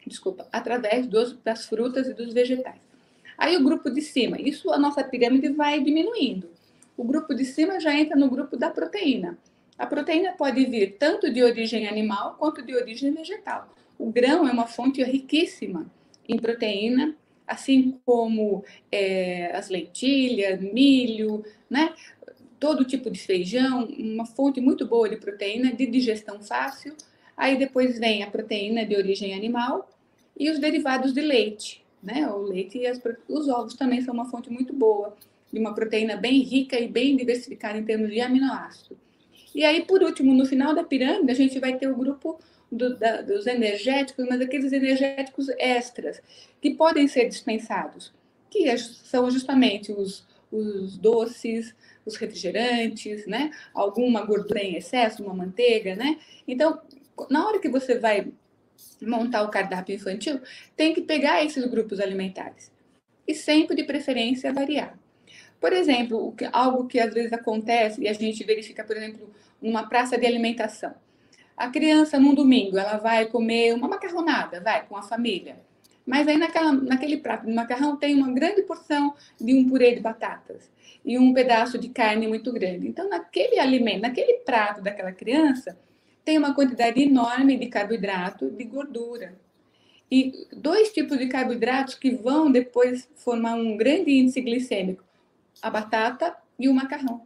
desculpa, 0.06 0.47
através 0.52 1.06
dos, 1.06 1.34
das 1.43 1.65
frutas 1.65 2.08
e 2.08 2.13
dos 2.13 2.34
vegetais. 2.34 2.80
Aí 3.38 3.56
o 3.58 3.63
grupo 3.63 3.89
de 3.89 4.02
cima, 4.02 4.39
isso 4.39 4.71
a 4.71 4.78
nossa 4.78 5.04
pirâmide 5.04 5.50
vai 5.50 5.84
diminuindo. 5.84 6.50
O 6.98 7.04
grupo 7.04 7.34
de 7.34 7.46
cima 7.46 7.80
já 7.80 7.94
entra 7.94 8.18
no 8.18 8.30
grupo 8.30 8.58
da 8.58 8.70
proteína. 8.70 9.38
A 9.78 9.86
proteína 9.86 10.34
pode 10.34 10.66
vir 10.66 10.98
tanto 10.98 11.32
de 11.32 11.44
origem 11.44 11.88
animal 11.88 12.36
quanto 12.40 12.66
de 12.66 12.76
origem 12.76 13.14
vegetal. 13.14 13.70
O 13.98 14.12
grão 14.12 14.48
é 14.48 14.52
uma 14.52 14.66
fonte 14.66 15.04
riquíssima 15.04 15.86
em 16.28 16.38
proteína, 16.38 17.16
assim 17.46 18.00
como 18.04 18.66
é, 18.92 19.56
as 19.56 19.70
lentilhas, 19.70 20.60
milho, 20.60 21.46
né? 21.70 21.94
todo 22.60 22.84
tipo 22.84 23.10
de 23.10 23.20
feijão, 23.20 23.86
uma 23.98 24.26
fonte 24.26 24.60
muito 24.60 24.86
boa 24.86 25.08
de 25.08 25.18
proteína, 25.18 25.72
de 25.72 25.86
digestão 25.86 26.42
fácil. 26.42 26.96
Aí 27.36 27.58
depois 27.58 28.00
vem 28.00 28.24
a 28.24 28.32
proteína 28.32 28.86
de 28.86 28.96
origem 28.96 29.34
animal 29.34 29.90
e 30.38 30.50
os 30.50 30.60
derivados 30.60 31.14
de 31.14 31.22
leite. 31.22 31.86
Né? 32.02 32.28
O 32.28 32.42
leite 32.42 32.80
e 32.80 32.88
as, 32.88 33.00
os 33.28 33.48
ovos 33.48 33.76
também 33.76 34.02
são 34.02 34.14
uma 34.14 34.26
fonte 34.26 34.50
muito 34.52 34.74
boa, 34.74 35.16
de 35.52 35.60
uma 35.60 35.74
proteína 35.74 36.16
bem 36.16 36.42
rica 36.42 36.80
e 36.80 36.88
bem 36.88 37.16
diversificada 37.16 37.78
em 37.78 37.84
termos 37.84 38.10
de 38.10 38.20
aminoácidos. 38.20 38.98
E 39.54 39.64
aí, 39.64 39.86
por 39.86 40.04
último, 40.04 40.34
no 40.34 40.46
final 40.46 40.76
da 40.76 40.84
pirâmide, 40.84 41.32
a 41.32 41.36
gente 41.36 41.60
vai 41.60 41.78
ter 41.78 41.88
o 41.88 41.96
grupo 41.96 42.40
do, 42.72 42.98
da, 42.98 43.22
dos 43.22 43.48
energéticos, 43.48 44.28
mas 44.28 44.42
aqueles 44.42 44.72
energéticos 44.72 45.50
extras, 45.58 46.22
que 46.62 46.72
podem 46.76 47.08
ser 47.08 47.28
dispensados, 47.28 48.14
que 48.50 48.68
é 48.68 48.78
são 48.78 49.30
justamente 49.32 49.92
os, 49.92 50.26
os 50.52 50.98
doces, 50.98 51.74
os 52.06 52.16
refrigerantes, 52.16 53.26
né? 53.26 53.52
alguma 53.74 54.26
gordura 54.26 54.62
em 54.62 54.76
excesso, 54.76 55.24
uma 55.24 55.34
manteiga, 55.34 55.96
né? 55.96 56.20
Então, 56.48 56.80
na 57.30 57.46
hora 57.46 57.60
que 57.60 57.70
você 57.70 57.98
vai 57.98 58.32
montar 59.02 59.44
o 59.44 59.50
cardápio 59.50 59.96
infantil, 59.96 60.40
tem 60.76 60.94
que 60.94 61.02
pegar 61.02 61.44
esses 61.44 61.66
grupos 61.66 62.00
alimentares 62.00 62.72
e 63.28 63.34
sempre 63.34 63.76
de 63.76 63.84
preferência 63.84 64.54
variar. 64.54 64.98
Por 65.60 65.74
exemplo, 65.74 66.36
algo 66.52 66.88
que 66.88 67.00
às 67.00 67.13
vezes 67.13 67.34
acontece 67.34 68.02
e 68.02 68.08
a 68.08 68.13
gente 68.13 68.43
verifica, 68.43 68.84
por 68.84 68.96
exemplo, 68.96 69.30
numa 69.62 69.88
praça 69.88 70.17
de 70.17 70.26
alimentação. 70.26 70.93
A 71.56 71.70
criança, 71.70 72.20
num 72.20 72.36
domingo, 72.36 72.78
ela 72.78 72.98
vai 72.98 73.26
comer 73.26 73.74
uma 73.74 73.88
macarronada, 73.88 74.62
vai, 74.62 74.86
com 74.86 74.96
a 74.96 75.02
família. 75.02 75.58
Mas 76.06 76.28
aí 76.28 76.38
naquela, 76.38 76.72
naquele 76.72 77.17
prato 77.17 77.46
de 77.46 77.54
macarrão 77.54 77.98
tem 77.98 78.15
uma 78.15 78.32
grande 78.32 78.62
porção 78.62 79.13
de 79.41 79.54
um 79.54 79.67
purê 79.67 79.93
de 79.93 80.00
batatas 80.00 80.72
e 81.04 81.17
um 81.17 81.34
pedaço 81.34 81.78
de 81.78 81.89
carne 81.89 82.28
muito 82.28 82.54
grande. 82.54 82.88
Então, 82.88 83.10
naquele 83.10 83.60
alimento, 83.60 84.04
naquele 84.04 84.39
prato 84.39 84.82
daquela 84.82 85.12
criança, 85.12 85.78
tem 86.24 86.38
uma 86.38 86.54
quantidade 86.54 87.02
enorme 87.02 87.58
de 87.58 87.67
carboidrato, 87.67 88.50
de 88.50 88.63
gordura. 88.63 89.36
E 90.10 90.48
dois 90.54 90.91
tipos 90.91 91.17
de 91.17 91.28
carboidratos 91.28 91.96
que 91.96 92.12
vão 92.12 92.52
depois 92.52 93.10
formar 93.15 93.56
um 93.56 93.76
grande 93.76 94.12
índice 94.12 94.41
glicêmico: 94.41 95.04
a 95.62 95.70
batata 95.70 96.36
e 96.60 96.67
o 96.67 96.74
macarrão. 96.74 97.22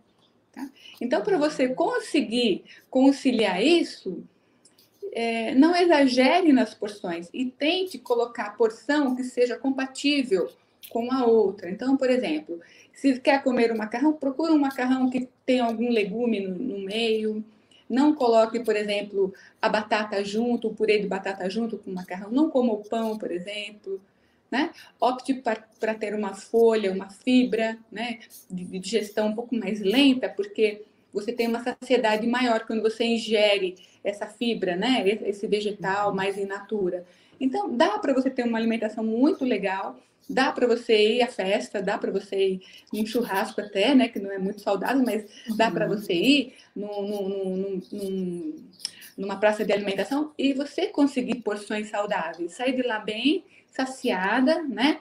Tá? 0.52 0.70
Então, 1.00 1.22
para 1.22 1.38
você 1.38 1.70
conseguir 1.70 2.64
conciliar 2.90 3.64
isso, 3.64 4.24
é, 5.14 5.54
não 5.56 5.76
exagere 5.76 6.54
nas 6.54 6.74
porções 6.74 7.30
e 7.34 7.46
tente 7.46 7.98
colocar 7.98 8.56
porção 8.56 9.16
que 9.16 9.24
seja 9.24 9.58
compatível 9.58 10.50
com 10.90 11.12
a 11.12 11.26
outra. 11.26 11.70
Então, 11.70 11.96
por 11.98 12.10
exemplo, 12.10 12.60
se 12.94 13.20
quer 13.20 13.44
comer 13.44 13.72
um 13.72 13.78
macarrão, 13.78 14.14
procure 14.14 14.52
um 14.52 14.60
macarrão 14.60 15.10
que 15.10 15.28
tenha 15.46 15.64
algum 15.64 15.90
legume 15.90 16.40
no, 16.42 16.56
no 16.56 16.80
meio. 16.80 17.44
Não 17.90 18.14
coloque, 18.14 18.60
por 18.62 18.76
exemplo, 18.76 19.34
a 19.62 19.68
batata 19.68 20.24
junto, 20.24 20.68
o 20.70 20.74
purê 20.74 21.00
de 21.00 21.08
batata 21.08 21.50
junto 21.50 21.78
com 21.78 21.92
o 21.92 21.94
macarrão. 21.94 22.32
Não 22.32 22.50
coma 22.50 22.74
o 22.74 22.84
pão, 22.84 23.18
por 23.18 23.32
exemplo. 23.32 24.02
Né? 24.52 24.72
Opte 25.00 25.34
para 25.34 25.96
ter 25.96 26.14
uma 26.14 26.34
folha, 26.36 26.92
uma 26.92 27.10
fibra 27.10 27.78
né? 27.90 28.20
de, 28.50 28.66
de 28.66 28.80
digestão 28.80 29.28
um 29.28 29.34
pouco 29.34 29.56
mais 29.56 29.80
lenta, 29.80 30.28
porque 30.28 30.84
você 31.14 31.32
tem 31.32 31.48
uma 31.48 31.64
saciedade 31.64 32.28
maior 32.28 32.66
quando 32.66 32.82
você 32.82 33.06
ingere 33.06 33.76
essa 34.04 34.26
fibra, 34.26 34.76
né? 34.76 35.04
Esse 35.26 35.48
vegetal 35.48 36.10
uhum. 36.10 36.16
mais 36.16 36.38
in 36.38 36.46
natura. 36.46 37.06
Então, 37.40 37.76
dá 37.76 38.00
para 38.00 38.14
você 38.14 38.30
ter 38.30 38.44
uma 38.44 38.58
alimentação 38.58 39.04
muito 39.04 39.44
legal, 39.44 40.00
dá 40.30 40.52
para 40.52 40.68
você 40.68 41.16
ir 41.16 41.22
à 41.22 41.28
festa, 41.28 41.82
dá 41.82 41.98
para 41.98 42.12
você 42.12 42.36
ir 42.36 42.62
num 42.94 43.06
churrasco 43.06 43.62
até, 43.62 43.94
né? 43.94 44.08
Que 44.08 44.20
não 44.20 44.32
é 44.32 44.38
muito 44.38 44.62
saudável, 44.62 45.04
mas 45.04 45.26
dá 45.56 45.70
para 45.70 45.88
uhum. 45.88 45.98
você 45.98 46.14
ir 46.14 46.54
num, 46.76 47.08
num, 47.08 47.82
num, 47.92 48.56
numa 49.18 49.38
praça 49.38 49.66
de 49.66 49.74
alimentação 49.74 50.34
e 50.38 50.54
você 50.54 50.88
conseguir 50.88 51.36
porções 51.36 51.90
saudáveis, 51.90 52.54
sair 52.54 52.76
de 52.76 52.84
lá 52.84 53.00
bem 53.00 53.44
saciada, 53.72 54.62
né? 54.64 55.00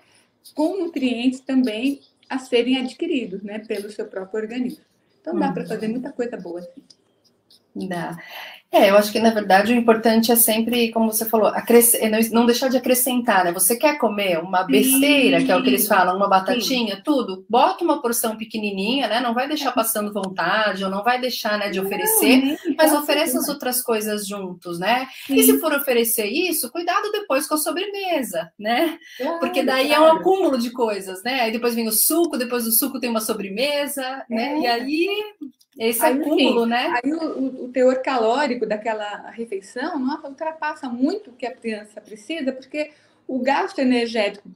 Com 0.55 0.79
nutrientes 0.79 1.41
também 1.41 2.01
a 2.29 2.39
serem 2.39 2.79
adquiridos, 2.79 3.43
né? 3.43 3.59
Pelo 3.59 3.91
seu 3.91 4.07
próprio 4.07 4.43
organismo. 4.43 4.85
Então 5.21 5.39
dá 5.39 5.53
para 5.53 5.67
fazer 5.67 5.87
uhum. 5.87 5.93
muita 5.93 6.13
coisa 6.13 6.37
boa 6.37 6.61
assim. 6.61 6.83
Dá. 7.89 8.17
É, 8.73 8.89
eu 8.89 8.97
acho 8.97 9.11
que 9.11 9.19
na 9.19 9.31
verdade 9.31 9.73
o 9.73 9.77
importante 9.77 10.31
é 10.31 10.37
sempre, 10.37 10.93
como 10.93 11.13
você 11.13 11.25
falou, 11.25 11.49
acresc... 11.49 11.99
não 12.31 12.47
deixar 12.47 12.69
de 12.69 12.77
acrescentar, 12.77 13.45
né? 13.45 13.53
Você 13.53 13.77
quer 13.77 13.99
comer 13.99 14.39
uma 14.39 14.63
besteira, 14.63 15.41
Sim. 15.41 15.47
que 15.47 15.53
é 15.53 15.57
o 15.57 15.63
que 15.63 15.69
eles 15.69 15.89
falam, 15.89 16.17
uma 16.17 16.29
batatinha, 16.29 16.97
Sim. 16.97 17.03
tudo, 17.05 17.45
bota 17.49 17.83
uma 17.83 18.01
porção 18.01 18.37
pequenininha, 18.37 19.09
né? 19.09 19.21
Não 19.21 19.35
vai 19.35 19.49
deixar 19.49 19.73
passando 19.73 20.13
vontade, 20.13 20.85
ou 20.85 20.91
não 20.91 21.03
vai 21.03 21.21
deixar, 21.21 21.59
né, 21.59 21.69
de 21.69 21.81
oferecer, 21.81 22.37
não, 22.37 22.75
mas 22.77 22.93
ofereça 22.93 23.39
as 23.39 23.49
outras 23.49 23.83
coisas 23.83 24.27
juntos, 24.27 24.79
né? 24.79 25.09
Sim. 25.27 25.35
E 25.35 25.43
se 25.43 25.59
for 25.59 25.73
oferecer 25.73 26.27
isso, 26.27 26.71
cuidado 26.71 27.11
depois 27.11 27.49
com 27.49 27.55
a 27.55 27.59
sobremesa, 27.59 28.53
né? 28.57 28.99
Claro, 29.17 29.41
Porque 29.41 29.65
daí 29.65 29.89
claro. 29.89 30.05
é 30.05 30.07
um 30.07 30.17
acúmulo 30.17 30.57
de 30.57 30.71
coisas, 30.71 31.25
né? 31.25 31.41
Aí 31.41 31.51
depois 31.51 31.75
vem 31.75 31.89
o 31.89 31.93
suco, 31.93 32.39
depois 32.39 32.65
do 32.65 32.73
suco 32.73 33.01
tem 33.01 33.11
uma 33.11 33.21
sobremesa, 33.21 34.25
né? 34.31 34.55
É. 34.55 34.61
E 34.61 34.67
aí 34.69 35.09
esse 35.81 36.05
aí, 36.05 36.21
acúmulo, 36.21 36.66
né? 36.66 37.01
Aí 37.03 37.11
o, 37.11 37.64
o, 37.64 37.69
teor 37.69 38.03
calórico 38.03 38.66
daquela 38.66 39.31
refeição, 39.31 39.99
nossa, 39.99 40.29
ultrapassa 40.29 40.90
muito 40.90 41.31
o 41.31 41.33
que 41.33 41.47
a 41.47 41.57
criança 41.57 42.03
precisa, 42.03 42.53
porque 42.53 42.90
o 43.27 43.38
gasto 43.38 43.79
energético, 43.79 44.47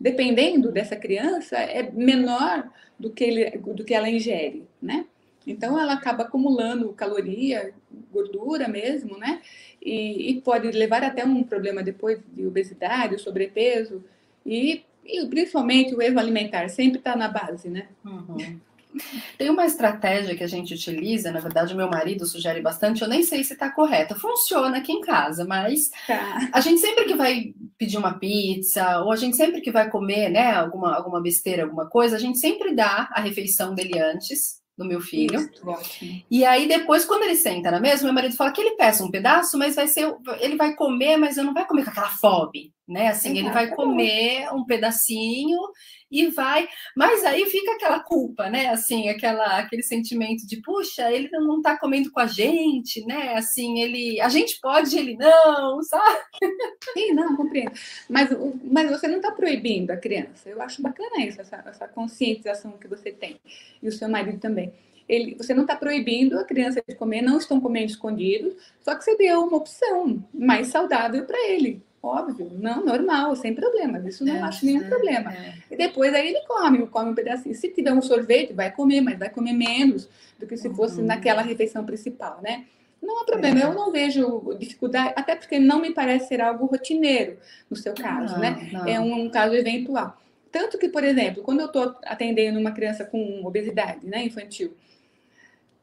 dependendo 0.00 0.72
dessa 0.72 0.96
criança, 0.96 1.58
é 1.58 1.82
menor 1.92 2.70
do 2.98 3.10
que, 3.10 3.24
ele, 3.24 3.50
do 3.58 3.84
que 3.84 3.92
ela 3.92 4.08
ingere, 4.08 4.66
né? 4.80 5.04
Então, 5.46 5.78
ela 5.78 5.92
acaba 5.92 6.22
acumulando 6.22 6.94
caloria, 6.94 7.74
gordura 8.10 8.66
mesmo, 8.66 9.18
né? 9.18 9.42
E, 9.82 10.30
e 10.30 10.40
pode 10.40 10.70
levar 10.70 11.04
até 11.04 11.26
um 11.26 11.42
problema 11.42 11.82
depois 11.82 12.18
de 12.32 12.46
obesidade, 12.46 13.20
sobrepeso 13.20 14.02
e, 14.46 14.82
e 15.04 15.26
principalmente 15.26 15.94
o 15.94 16.00
erro 16.00 16.18
alimentar 16.18 16.70
sempre 16.70 16.96
está 16.96 17.14
na 17.14 17.28
base, 17.28 17.68
né? 17.68 17.88
Uhum. 18.02 18.58
Tem 19.36 19.50
uma 19.50 19.66
estratégia 19.66 20.36
que 20.36 20.44
a 20.44 20.48
gente 20.48 20.74
utiliza, 20.74 21.32
na 21.32 21.40
verdade, 21.40 21.74
o 21.74 21.76
meu 21.76 21.88
marido 21.88 22.26
sugere 22.26 22.60
bastante, 22.60 23.02
eu 23.02 23.08
nem 23.08 23.22
sei 23.22 23.42
se 23.42 23.52
está 23.52 23.70
correta. 23.70 24.14
Funciona 24.14 24.78
aqui 24.78 24.92
em 24.92 25.00
casa, 25.00 25.44
mas 25.44 25.90
tá. 26.06 26.48
a 26.52 26.60
gente 26.60 26.80
sempre 26.80 27.04
que 27.04 27.14
vai 27.14 27.54
pedir 27.78 27.98
uma 27.98 28.18
pizza, 28.18 29.00
ou 29.00 29.12
a 29.12 29.16
gente 29.16 29.36
sempre 29.36 29.60
que 29.60 29.70
vai 29.70 29.90
comer, 29.90 30.28
né, 30.28 30.52
alguma, 30.52 30.94
alguma 30.94 31.20
besteira, 31.20 31.64
alguma 31.64 31.88
coisa, 31.88 32.16
a 32.16 32.20
gente 32.20 32.38
sempre 32.38 32.74
dá 32.74 33.08
a 33.12 33.20
refeição 33.20 33.74
dele 33.74 33.98
antes 33.98 34.62
do 34.76 34.84
meu 34.84 35.00
filho. 35.00 35.38
Isso, 35.38 36.24
e 36.30 36.44
aí 36.44 36.66
depois, 36.66 37.04
quando 37.04 37.22
ele 37.22 37.36
senta 37.36 37.70
na 37.70 37.80
mesa, 37.80 38.04
meu 38.04 38.12
marido 38.12 38.36
fala 38.36 38.52
que 38.52 38.60
ele 38.60 38.76
peça 38.76 39.04
um 39.04 39.10
pedaço, 39.10 39.56
mas 39.56 39.76
vai 39.76 39.86
ser, 39.86 40.12
ele 40.40 40.56
vai 40.56 40.74
comer, 40.74 41.16
mas 41.16 41.36
eu 41.36 41.44
não 41.44 41.54
vai 41.54 41.66
comer 41.66 41.84
com 41.84 41.90
aquela 41.90 42.08
fome, 42.08 42.72
né? 42.86 43.08
Assim, 43.08 43.38
ele 43.38 43.50
vai 43.50 43.74
comer 43.74 44.52
um 44.52 44.64
pedacinho 44.64 45.58
e 46.10 46.26
vai, 46.28 46.68
mas 46.94 47.24
aí 47.24 47.46
fica 47.46 47.72
aquela 47.72 47.98
culpa, 48.00 48.48
né? 48.50 48.68
Assim, 48.68 49.08
aquela 49.08 49.58
aquele 49.58 49.82
sentimento 49.82 50.46
de, 50.46 50.60
puxa, 50.60 51.10
ele 51.10 51.28
não 51.30 51.56
está 51.56 51.78
comendo 51.78 52.12
com 52.12 52.20
a 52.20 52.26
gente, 52.26 53.04
né? 53.06 53.34
Assim, 53.34 53.80
ele, 53.80 54.20
a 54.20 54.28
gente 54.28 54.60
pode, 54.60 54.96
ele 54.96 55.16
não, 55.16 55.82
sabe? 55.82 56.20
Sim, 56.92 57.12
não, 57.12 57.36
compreendo. 57.36 57.72
Mas, 58.08 58.28
mas 58.62 58.90
você 58.90 59.08
não 59.08 59.16
está 59.16 59.32
proibindo 59.32 59.90
a 59.90 59.96
criança. 59.96 60.48
Eu 60.48 60.60
acho 60.62 60.82
bacana 60.82 61.24
isso, 61.24 61.40
essa, 61.40 61.64
essa 61.66 61.88
conscientização 61.88 62.72
que 62.72 62.86
você 62.86 63.10
tem 63.10 63.40
e 63.82 63.88
o 63.88 63.92
seu 63.92 64.08
marido 64.08 64.38
também. 64.38 64.72
Ele, 65.08 65.34
você 65.34 65.52
não 65.52 65.62
está 65.62 65.76
proibindo 65.76 66.38
a 66.38 66.44
criança 66.44 66.82
de 66.86 66.94
comer, 66.94 67.22
não 67.22 67.38
estão 67.38 67.60
comendo 67.60 67.86
escondidos, 67.86 68.54
só 68.80 68.94
que 68.94 69.04
você 69.04 69.16
deu 69.16 69.42
uma 69.42 69.56
opção 69.56 70.24
mais 70.32 70.68
saudável 70.68 71.26
para 71.26 71.38
ele 71.48 71.82
Óbvio, 72.04 72.50
não, 72.52 72.84
normal, 72.84 73.34
sem 73.34 73.54
problemas. 73.54 74.04
Isso 74.04 74.26
não 74.26 74.36
é, 74.36 74.42
acho 74.42 74.66
nenhum 74.66 74.82
é, 74.82 74.88
problema. 74.88 75.32
É. 75.32 75.54
E 75.70 75.76
depois 75.76 76.12
aí 76.12 76.28
ele 76.28 76.40
come, 76.46 76.86
come 76.86 77.10
um 77.10 77.14
pedacinho. 77.14 77.54
Se 77.54 77.68
tiver 77.70 77.94
um 77.94 78.02
sorvete, 78.02 78.52
vai 78.52 78.70
comer, 78.70 79.00
mas 79.00 79.18
vai 79.18 79.30
comer 79.30 79.54
menos 79.54 80.06
do 80.38 80.46
que 80.46 80.54
se 80.54 80.68
fosse 80.74 81.00
uhum. 81.00 81.06
naquela 81.06 81.40
refeição 81.40 81.82
principal, 81.82 82.40
né? 82.42 82.66
Não 83.00 83.22
há 83.22 83.24
problema, 83.24 83.60
é. 83.60 83.64
eu 83.64 83.74
não 83.74 83.90
vejo 83.90 84.54
dificuldade, 84.58 85.14
até 85.16 85.34
porque 85.34 85.58
não 85.58 85.80
me 85.80 85.92
parece 85.92 86.28
ser 86.28 86.42
algo 86.42 86.66
rotineiro 86.66 87.38
no 87.70 87.76
seu 87.76 87.94
caso, 87.94 88.38
né? 88.38 88.50
não, 88.50 88.62
né? 88.62 88.70
Não. 88.72 88.86
É 88.86 89.00
um, 89.00 89.24
um, 89.24 89.30
caso 89.30 89.54
eventual. 89.54 90.18
Tanto 90.52 90.78
que, 90.78 90.88
por 90.88 91.04
exemplo, 91.04 91.42
quando 91.42 91.60
eu 91.60 91.66
estou 91.66 91.96
atendendo 92.04 92.60
uma 92.60 92.72
criança 92.72 93.04
com 93.04 93.44
obesidade 93.44 94.06
né, 94.06 94.24
infantil, 94.24 94.74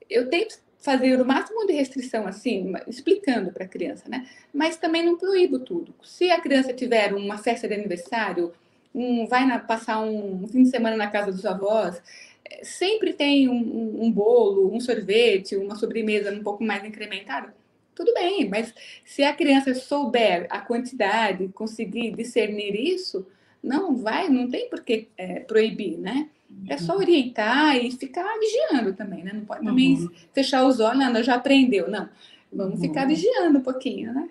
eu 0.10 0.30
tento 0.30 0.60
fazer 0.82 1.22
o 1.22 1.26
máximo 1.26 1.66
de 1.66 1.74
restrição 1.74 2.28
assim, 2.28 2.74
explicando 2.88 3.52
para 3.52 3.66
a 3.66 3.68
criança, 3.68 4.10
né? 4.10 4.28
Mas 4.52 4.78
também 4.78 5.06
não 5.06 5.18
proíbo 5.18 5.60
tudo. 5.60 5.94
Se 6.04 6.30
a 6.32 6.42
criança 6.42 6.74
tiver 6.74 7.14
uma 7.14 7.38
festa 7.38 7.68
de 7.68 7.76
aniversário, 7.76 8.52
um, 8.94 9.28
vai 9.28 9.46
na, 9.46 9.60
passar 9.60 10.00
um, 10.02 10.44
um, 10.44 10.48
fim 10.48 10.64
de 10.64 10.70
semana 10.70 10.98
na 10.98 11.08
casa 11.08 11.32
dos 11.32 11.46
avós, 11.46 12.02
eh, 12.44 12.64
sempre 12.64 13.14
tem 13.14 13.48
um, 13.48 14.04
um, 14.04 14.12
bolo, 14.12 14.74
um 14.74 14.80
sorvete, 14.80 15.56
uma 15.56 15.76
sobremesa 15.76 16.32
um 16.32 16.44
pouco 16.44 16.64
mais 16.64 16.84
incrementada. 16.84 17.54
Tudo 17.94 18.14
bem, 18.14 18.50
mas 18.50 18.74
se 19.06 19.24
a 19.24 19.34
criança 19.34 19.76
souber 19.76 20.48
a 20.50 20.60
quantidade, 20.60 21.48
conseguir 21.50 22.12
discernir 22.16 22.76
isso, 22.76 23.26
não 23.64 23.96
vai, 23.96 24.28
não 24.30 24.50
tem 24.50 24.68
por 24.70 24.82
que 24.82 25.08
é, 25.16 25.42
proibir, 25.42 25.98
né? 25.98 26.28
É 26.68 26.78
só 26.78 26.96
orientar 26.96 27.76
e 27.76 27.92
ficar 27.92 28.38
vigiando 28.40 28.94
também, 28.94 29.24
né? 29.24 29.32
Não 29.34 29.46
pode 29.46 29.66
também 29.66 29.96
uhum. 29.96 30.10
fechar 30.34 30.66
os 30.66 30.80
olhos, 30.80 31.00
não, 31.00 31.24
já 31.24 31.36
aprendeu, 31.36 31.90
não. 31.90 32.08
Vamos 32.52 32.76
uhum. 32.76 32.82
ficar 32.82 33.06
vigiando 33.06 33.58
um 33.58 33.62
pouquinho, 33.62 34.14
né? 34.14 34.28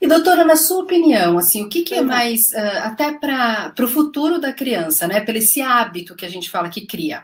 E 0.00 0.06
doutora, 0.06 0.44
na 0.44 0.56
sua 0.56 0.82
opinião, 0.82 1.36
assim, 1.36 1.62
o 1.62 1.68
que, 1.68 1.82
que 1.82 1.94
é 1.94 2.00
mais 2.00 2.52
uh, 2.52 2.84
até 2.84 3.12
para 3.12 3.74
o 3.78 3.88
futuro 3.88 4.40
da 4.40 4.52
criança, 4.52 5.06
né? 5.06 5.20
Pelo 5.20 5.38
esse 5.38 5.60
hábito 5.60 6.16
que 6.16 6.24
a 6.24 6.28
gente 6.28 6.48
fala 6.50 6.70
que 6.70 6.86
cria. 6.86 7.22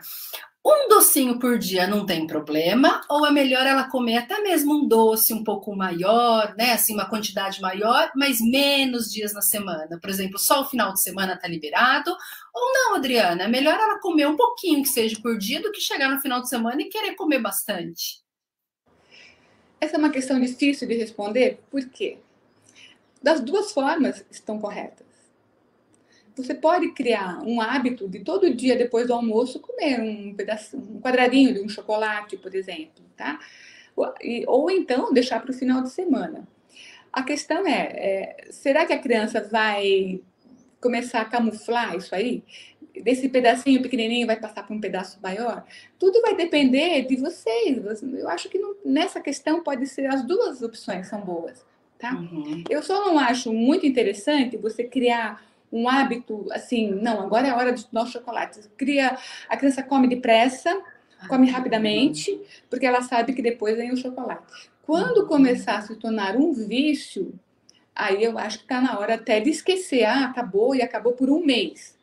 Um 0.68 0.88
docinho 0.88 1.38
por 1.38 1.61
dia 1.61 1.87
não 1.87 2.05
tem 2.05 2.26
problema, 2.26 3.00
ou 3.09 3.24
é 3.24 3.31
melhor 3.31 3.64
ela 3.64 3.88
comer 3.88 4.16
até 4.16 4.40
mesmo 4.40 4.74
um 4.74 4.88
doce 4.88 5.33
um 5.33 5.44
pouco 5.44 5.76
maior, 5.76 6.57
né? 6.59 6.72
Assim, 6.72 6.92
uma 6.92 7.09
quantidade 7.09 7.61
maior, 7.61 8.11
mas 8.16 8.40
menos 8.40 9.12
dias 9.12 9.33
na 9.33 9.40
semana. 9.40 9.96
Por 10.00 10.11
exemplo, 10.11 10.40
só 10.40 10.62
o 10.62 10.64
final 10.64 10.92
de 10.92 11.00
semana 11.00 11.38
tá 11.38 11.46
liberado. 11.46 12.11
Ou 12.52 12.72
não, 12.72 12.96
Adriana, 12.96 13.44
é 13.44 13.48
melhor 13.48 13.79
ela 13.79 14.00
comer 14.00 14.26
um 14.26 14.37
pouquinho 14.37 14.83
que 14.83 14.88
seja 14.88 15.16
por 15.22 15.38
dia 15.38 15.62
do 15.62 15.70
que 15.70 15.81
chegar 15.81 16.09
no 16.09 16.20
final 16.20 16.42
de 16.42 16.48
semana 16.48 16.83
e 16.83 16.88
querer 16.88 17.14
comer 17.14 17.38
bastante. 17.38 18.20
Essa 19.81 19.94
é 19.94 19.98
uma 19.98 20.11
questão 20.11 20.40
difícil 20.40 20.88
de 20.88 20.96
responder, 20.96 21.61
por 21.70 21.88
quê? 21.90 22.18
Das 23.22 23.40
duas 23.40 23.70
formas 23.70 24.26
estão 24.33 24.59
corretas 24.59 25.06
você 26.37 26.55
pode 26.55 26.92
criar 26.92 27.42
um 27.42 27.61
hábito 27.61 28.09
de 28.09 28.20
todo 28.20 28.55
dia 28.55 28.77
depois 28.77 29.07
do 29.07 29.14
almoço 29.14 29.59
comer 29.61 30.01
um 30.01 30.35
pedaço, 30.35 30.77
um 30.77 31.01
quadradinho 31.01 31.55
de 31.55 31.61
um 31.61 31.68
chocolate, 31.68 32.37
por 32.37 32.55
exemplo, 32.55 33.05
tá? 33.16 33.38
Ou, 33.96 34.12
ou 34.46 34.70
então 34.70 35.12
deixar 35.12 35.40
para 35.40 35.51
o 35.51 35.55
final 35.55 35.83
de 35.83 35.90
semana. 35.90 36.46
A 37.12 37.22
questão 37.22 37.66
é, 37.66 37.81
é, 37.81 38.46
será 38.51 38.85
que 38.85 38.92
a 38.92 38.99
criança 38.99 39.40
vai 39.40 40.20
começar 40.81 41.22
a 41.22 41.25
camuflar 41.25 41.96
isso 41.96 42.14
aí, 42.14 42.44
desse 43.03 43.29
pedacinho 43.29 43.83
pequenininho 43.83 44.27
vai 44.27 44.37
passar 44.37 44.66
para 44.66 44.75
um 44.75 44.81
pedaço 44.81 45.18
maior, 45.22 45.64
tudo 45.99 46.20
vai 46.20 46.35
depender 46.37 47.07
de 47.07 47.16
vocês. 47.16 48.03
Eu 48.03 48.29
acho 48.29 48.49
que 48.49 48.59
não, 48.59 48.77
nessa 48.85 49.20
questão 49.20 49.62
pode 49.62 49.87
ser 49.87 50.07
as 50.07 50.22
duas 50.22 50.62
opções 50.62 51.09
são 51.09 51.20
boas, 51.20 51.64
tá? 51.99 52.14
Uhum. 52.14 52.62
Eu 52.68 52.83
só 52.83 53.07
não 53.07 53.18
acho 53.18 53.53
muito 53.53 53.87
interessante 53.87 54.57
você 54.57 54.85
criar 54.85 55.42
um 55.72 55.88
hábito 55.88 56.46
assim, 56.52 56.90
não, 56.90 57.20
agora 57.20 57.48
é 57.48 57.50
a 57.50 57.57
hora 57.57 57.72
de 57.72 57.87
tomar 57.87 58.07
chocolate. 58.07 58.61
Cria, 58.76 59.16
a 59.48 59.57
criança 59.57 59.83
come 59.83 60.09
depressa, 60.09 60.81
come 61.29 61.50
rapidamente, 61.50 62.38
porque 62.70 62.87
ela 62.87 63.02
sabe 63.02 63.33
que 63.33 63.42
depois 63.42 63.76
vem 63.76 63.92
o 63.92 63.96
chocolate. 63.96 64.70
Quando 64.83 65.22
uhum. 65.22 65.26
começar 65.26 65.79
a 65.79 65.83
se 65.83 65.96
tornar 65.96 66.37
um 66.37 66.52
vício, 66.52 67.35
aí 67.94 68.22
eu 68.22 68.38
acho 68.38 68.59
que 68.59 68.64
está 68.64 68.81
na 68.81 68.98
hora 68.98 69.14
até 69.14 69.40
de 69.40 69.50
esquecer, 69.50 70.05
ah, 70.05 70.26
acabou 70.26 70.74
e 70.74 70.83
acabou 70.83 71.12
por 71.12 71.29
um 71.29 71.44
mês. 71.44 71.96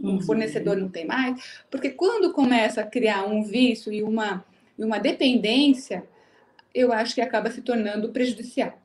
O 0.00 0.10
uhum. 0.10 0.20
fornecedor 0.20 0.76
não 0.76 0.88
tem 0.88 1.06
mais, 1.06 1.62
porque 1.70 1.90
quando 1.90 2.32
começa 2.32 2.82
a 2.82 2.86
criar 2.86 3.24
um 3.24 3.42
vício 3.42 3.92
e 3.92 4.02
uma, 4.02 4.44
e 4.78 4.84
uma 4.84 4.98
dependência, 4.98 6.04
eu 6.74 6.92
acho 6.92 7.14
que 7.14 7.20
acaba 7.20 7.50
se 7.50 7.62
tornando 7.62 8.10
prejudicial. 8.10 8.78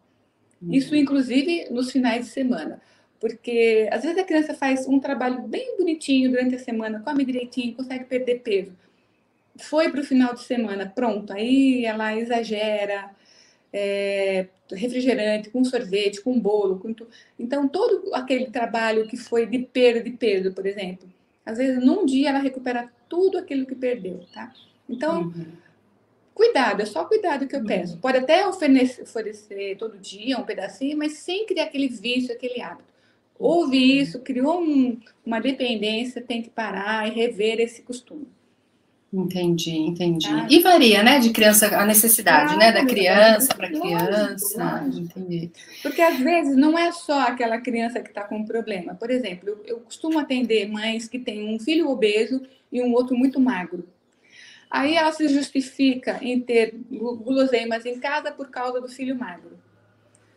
Uhum. 0.62 0.74
Isso, 0.74 0.96
inclusive, 0.96 1.68
nos 1.70 1.92
finais 1.92 2.26
de 2.26 2.32
semana. 2.32 2.82
Porque 3.24 3.88
às 3.90 4.04
vezes 4.04 4.18
a 4.18 4.24
criança 4.26 4.54
faz 4.54 4.86
um 4.86 5.00
trabalho 5.00 5.44
bem 5.44 5.78
bonitinho 5.78 6.30
durante 6.30 6.56
a 6.56 6.60
semana, 6.60 7.00
come 7.00 7.24
direitinho, 7.24 7.74
consegue 7.74 8.04
perder 8.04 8.42
peso. 8.42 8.74
Foi 9.56 9.90
para 9.90 10.02
o 10.02 10.04
final 10.04 10.34
de 10.34 10.44
semana, 10.44 10.92
pronto, 10.94 11.32
aí 11.32 11.86
ela 11.86 12.14
exagera, 12.18 13.12
é, 13.72 14.48
refrigerante, 14.70 15.50
com 15.50 15.64
sorvete, 15.64 16.20
com 16.20 16.38
bolo. 16.38 16.80
Com 16.80 16.94
tu... 16.94 17.08
Então, 17.40 17.66
todo 17.66 18.14
aquele 18.14 18.48
trabalho 18.48 19.08
que 19.08 19.16
foi 19.16 19.46
de 19.46 19.60
perda 19.60 20.02
de 20.02 20.12
peso, 20.12 20.52
por 20.52 20.66
exemplo, 20.66 21.10
às 21.46 21.58
vezes 21.58 21.82
num 21.82 22.06
dia 22.06 22.28
ela 22.28 22.40
recupera 22.40 22.92
tudo 23.08 23.38
aquilo 23.38 23.66
que 23.66 23.74
perdeu, 23.74 24.26
tá? 24.34 24.52
Então, 24.90 25.22
uhum. 25.22 25.46
cuidado, 26.36 26.82
é 26.82 26.86
só 26.86 27.06
cuidado 27.06 27.48
que 27.48 27.56
eu 27.56 27.64
peço. 27.64 27.94
Uhum. 27.94 28.02
Pode 28.02 28.18
até 28.18 28.46
oferecer, 28.46 29.04
oferecer 29.04 29.78
todo 29.78 29.98
dia 29.98 30.38
um 30.38 30.44
pedacinho, 30.44 30.98
mas 30.98 31.20
sem 31.20 31.46
criar 31.46 31.64
aquele 31.64 31.88
vício, 31.88 32.34
aquele 32.34 32.62
hábito 32.62 32.93
ouve 33.38 34.00
isso, 34.00 34.20
criou 34.20 34.62
um, 34.62 35.00
uma 35.26 35.40
dependência, 35.40 36.22
tem 36.22 36.42
que 36.42 36.50
parar 36.50 37.08
e 37.08 37.12
rever 37.12 37.60
esse 37.60 37.82
costume. 37.82 38.28
Entendi, 39.14 39.78
entendi. 39.78 40.28
Ah, 40.28 40.48
e 40.50 40.60
varia, 40.60 41.04
né, 41.04 41.20
de 41.20 41.30
criança, 41.30 41.68
a 41.78 41.86
necessidade, 41.86 42.58
né, 42.58 42.72
da 42.72 42.84
criança 42.84 43.54
para 43.54 43.70
criança. 43.70 44.82
Lógico. 44.84 45.20
Entendi. 45.20 45.52
Porque 45.84 46.02
às 46.02 46.18
vezes 46.18 46.56
não 46.56 46.76
é 46.76 46.92
só 46.92 47.20
aquela 47.20 47.62
criança 47.62 48.02
que 48.02 48.10
está 48.10 48.24
com 48.24 48.38
um 48.38 48.46
problema. 48.46 48.96
Por 48.96 49.12
exemplo, 49.12 49.50
eu, 49.50 49.62
eu 49.68 49.80
costumo 49.82 50.18
atender 50.18 50.68
mães 50.68 51.08
que 51.08 51.20
têm 51.20 51.48
um 51.48 51.60
filho 51.60 51.90
obeso 51.90 52.42
e 52.72 52.82
um 52.82 52.92
outro 52.92 53.16
muito 53.16 53.40
magro. 53.40 53.88
Aí 54.68 54.96
ela 54.96 55.12
se 55.12 55.28
justifica 55.28 56.18
em 56.20 56.40
ter 56.40 56.74
guloseimas 56.90 57.86
em 57.86 58.00
casa 58.00 58.32
por 58.32 58.50
causa 58.50 58.82
do 58.82 58.88
filho 58.88 59.16
magro. 59.16 59.60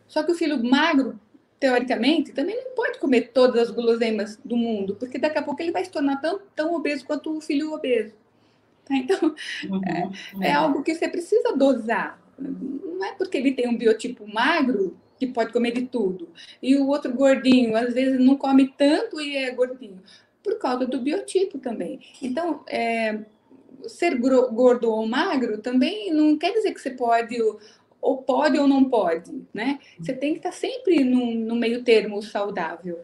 Só 0.07 0.21
que 0.21 0.31
o 0.31 0.35
filho 0.35 0.63
magro 0.63 1.19
teoricamente, 1.59 2.31
também 2.31 2.55
não 2.55 2.75
pode 2.75 2.99
comer 2.99 3.31
todas 3.33 3.63
as 3.63 3.71
guloseimas 3.71 4.39
do 4.43 4.55
mundo, 4.55 4.95
porque 4.95 5.17
daqui 5.17 5.37
a 5.37 5.41
pouco 5.41 5.61
ele 5.61 5.71
vai 5.71 5.83
se 5.83 5.91
tornar 5.91 6.21
tão, 6.21 6.39
tão 6.55 6.73
obeso 6.75 7.05
quanto 7.05 7.35
o 7.35 7.41
filho 7.41 7.73
obeso. 7.73 8.13
Tá? 8.85 8.95
Então, 8.95 9.35
uhum, 9.69 9.81
é, 10.41 10.47
é, 10.47 10.53
algo 10.53 10.83
que 10.83 10.93
você 10.93 11.07
precisa 11.07 11.55
dosar. 11.55 12.19
Não 12.37 13.03
é 13.03 13.13
porque 13.13 13.37
ele 13.37 13.51
tem 13.51 13.67
um 13.67 13.77
biotipo 13.77 14.27
magro 14.27 14.95
que 15.19 15.27
pode 15.27 15.51
comer 15.51 15.71
de 15.71 15.83
tudo. 15.83 16.29
E 16.61 16.75
o 16.75 16.87
outro 16.87 17.11
gordinho, 17.11 17.75
às 17.75 17.93
vezes, 17.93 18.19
não 18.19 18.35
come 18.35 18.73
tanto 18.77 19.19
e 19.19 19.35
é 19.35 19.51
gordinho. 19.51 20.01
Por 20.43 20.59
causa 20.59 20.85
do 20.85 21.01
biotipo 21.01 21.57
também. 21.57 21.99
Então, 22.21 22.63
é, 22.67 23.19
ser 23.87 24.17
gordo 24.17 24.89
ou 24.89 25.07
magro 25.07 25.57
também 25.57 26.13
não 26.13 26.37
quer 26.37 26.53
dizer 26.53 26.73
que 26.73 26.79
você 26.79 26.91
pode 26.91 27.35
ou 28.07 28.23
pode 28.23 28.57
ou 28.57 28.67
não 28.67 28.85
pode, 28.85 29.45
né? 29.53 29.79
Você 29.99 30.13
tem 30.13 30.31
que 30.31 30.39
estar 30.39 30.53
sempre 30.53 31.03
no, 31.03 31.35
no 31.35 31.55
meio 31.55 31.83
termo 31.83 32.21
saudável. 32.21 33.01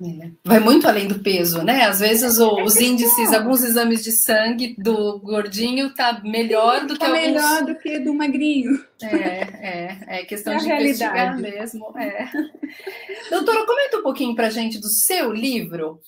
É. 0.00 0.30
Vai 0.44 0.60
muito 0.60 0.86
além 0.86 1.06
do 1.06 1.18
peso, 1.18 1.62
né? 1.62 1.84
Às 1.84 2.00
vezes 2.00 2.38
o, 2.38 2.62
os 2.62 2.76
índices, 2.76 3.32
alguns 3.32 3.62
exames 3.62 4.02
de 4.02 4.12
sangue 4.12 4.74
do 4.78 5.18
gordinho 5.18 5.92
tá 5.92 6.20
melhor 6.24 6.86
do 6.86 6.96
tá 6.96 7.06
que 7.06 7.12
melhor 7.12 7.58
alguns... 7.58 7.74
do 7.74 7.80
que 7.80 7.98
do 7.98 8.14
magrinho. 8.14 8.82
É, 9.02 9.16
é, 9.16 9.98
é 10.20 10.24
questão 10.24 10.54
é 10.54 10.56
de 10.56 10.72
investigar 10.72 11.38
mesmo. 11.38 11.92
É. 11.98 12.30
Doutora, 13.28 13.66
comenta 13.66 13.98
um 13.98 14.02
pouquinho 14.02 14.34
para 14.34 14.50
gente 14.50 14.78
do 14.78 14.88
seu 14.88 15.30
livro. 15.32 16.00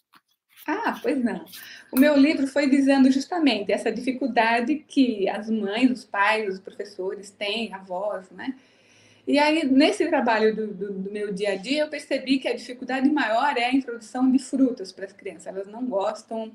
Ah, 0.66 0.98
pois 1.02 1.22
não. 1.22 1.44
O 1.92 1.98
meu 1.98 2.16
livro 2.16 2.46
foi 2.46 2.68
visando 2.68 3.10
justamente 3.10 3.72
essa 3.72 3.90
dificuldade 3.90 4.84
que 4.86 5.28
as 5.28 5.50
mães, 5.50 5.90
os 5.90 6.04
pais, 6.04 6.54
os 6.54 6.60
professores 6.60 7.30
têm, 7.30 7.74
avós, 7.74 8.30
né? 8.30 8.54
E 9.26 9.38
aí, 9.38 9.64
nesse 9.64 10.08
trabalho 10.08 10.56
do, 10.56 10.66
do, 10.68 10.92
do, 10.92 11.10
meu 11.12 11.32
dia 11.32 11.52
a 11.52 11.54
dia, 11.54 11.82
eu 11.82 11.88
percebi 11.88 12.38
que 12.38 12.48
a 12.48 12.54
dificuldade 12.54 13.08
maior 13.10 13.56
é 13.56 13.66
a 13.66 13.72
introdução 13.72 14.30
de 14.30 14.38
frutas 14.38 14.90
para 14.90 15.04
as 15.04 15.12
crianças. 15.12 15.46
Elas 15.46 15.68
não 15.68 15.84
gostam, 15.84 16.50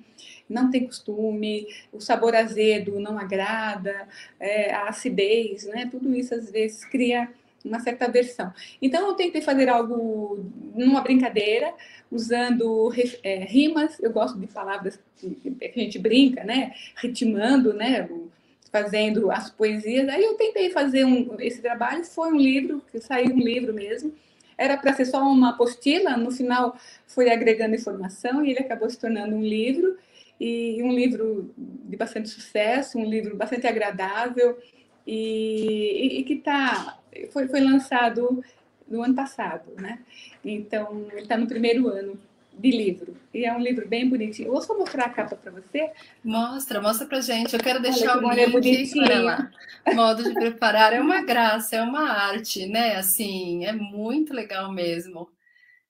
não 0.49 0.69
têm 0.69 0.85
costume, 0.85 1.67
o 1.93 2.01
sabor 2.01 2.35
azedo 2.35 2.99
não 2.99 3.17
agrada, 3.17 4.07
é, 4.39 4.73
a 4.73 4.89
acidez, 4.89 5.65
né? 5.67 5.87
Tudo 5.89 6.13
isso 6.15 6.33
às 6.33 6.49
vezes 6.51 6.83
cria 6.83 7.29
uma 7.65 7.79
certa 7.79 8.05
aversão. 8.05 8.53
Então, 8.81 9.07
eu 9.07 9.15
tentei 9.15 9.41
fazer 9.41 9.67
algo 9.67 10.45
numa 10.73 11.01
brincadeira, 11.01 11.73
usando 12.11 12.93
é, 13.23 13.43
rimas, 13.43 13.99
eu 13.99 14.11
gosto 14.11 14.37
de 14.37 14.47
palavras 14.47 14.99
que, 15.17 15.37
a 15.61 15.79
gente 15.79 15.97
brinca, 15.97 16.43
né? 16.43 16.73
Ritmando, 16.95 17.73
né? 17.73 18.07
Fazendo 18.71 19.31
as 19.31 19.49
poesias. 19.49 20.07
Aí 20.09 20.23
eu 20.23 20.35
tentei 20.35 20.69
fazer 20.69 21.05
um, 21.05 21.35
esse 21.39 21.61
trabalho, 21.61 22.03
foi 22.05 22.31
um 22.31 22.37
livro, 22.37 22.81
que 22.91 22.99
saiu 22.99 23.33
um 23.33 23.39
livro 23.39 23.73
mesmo. 23.73 24.13
Era 24.57 24.77
para 24.77 24.93
ser 24.93 25.05
só 25.05 25.21
uma 25.21 25.49
apostila, 25.49 26.15
no 26.15 26.31
final 26.31 26.77
foi 27.07 27.29
agregando 27.29 27.75
informação 27.75 28.45
e 28.45 28.51
ele 28.51 28.59
acabou 28.59 28.89
se 28.89 28.99
tornando 28.99 29.35
um 29.35 29.41
livro. 29.41 29.97
E 30.39 30.83
um 30.83 30.91
livro 30.93 31.53
de 31.57 31.95
bastante 31.95 32.27
sucesso, 32.27 32.97
um 32.97 33.05
livro 33.05 33.37
bastante 33.37 33.65
agradável 33.67 34.57
e, 35.07 36.17
e, 36.17 36.19
e 36.19 36.23
que 36.23 36.33
está 36.33 36.99
foi, 37.31 37.47
foi 37.47 37.59
lançado 37.59 38.43
no 38.87 39.03
ano 39.03 39.15
passado, 39.15 39.71
né? 39.79 39.99
Então, 40.43 41.07
ele 41.11 41.21
está 41.21 41.37
no 41.37 41.47
primeiro 41.47 41.87
ano 41.87 42.19
de 42.57 42.71
livro. 42.71 43.15
E 43.33 43.45
é 43.45 43.53
um 43.53 43.59
livro 43.59 43.87
bem 43.87 44.07
bonitinho. 44.07 44.47
Eu 44.47 44.53
vou 44.53 44.61
só 44.61 44.77
mostrar 44.77 45.05
a 45.05 45.09
capa 45.09 45.35
para 45.35 45.51
você. 45.51 45.91
Mostra, 46.23 46.81
mostra 46.81 47.05
para 47.05 47.21
gente. 47.21 47.53
Eu 47.53 47.59
quero 47.59 47.81
deixar 47.81 48.17
o 48.17 48.59
link. 48.59 48.99
Olha 48.99 49.21
lá. 49.21 49.51
Modo 49.93 50.23
de 50.23 50.33
preparar 50.33 50.93
é 50.93 51.01
uma 51.01 51.21
graça, 51.21 51.75
é 51.75 51.81
uma 51.81 52.09
arte, 52.09 52.65
né? 52.67 52.95
Assim, 52.95 53.65
é 53.65 53.73
muito 53.73 54.33
legal 54.33 54.71
mesmo. 54.71 55.29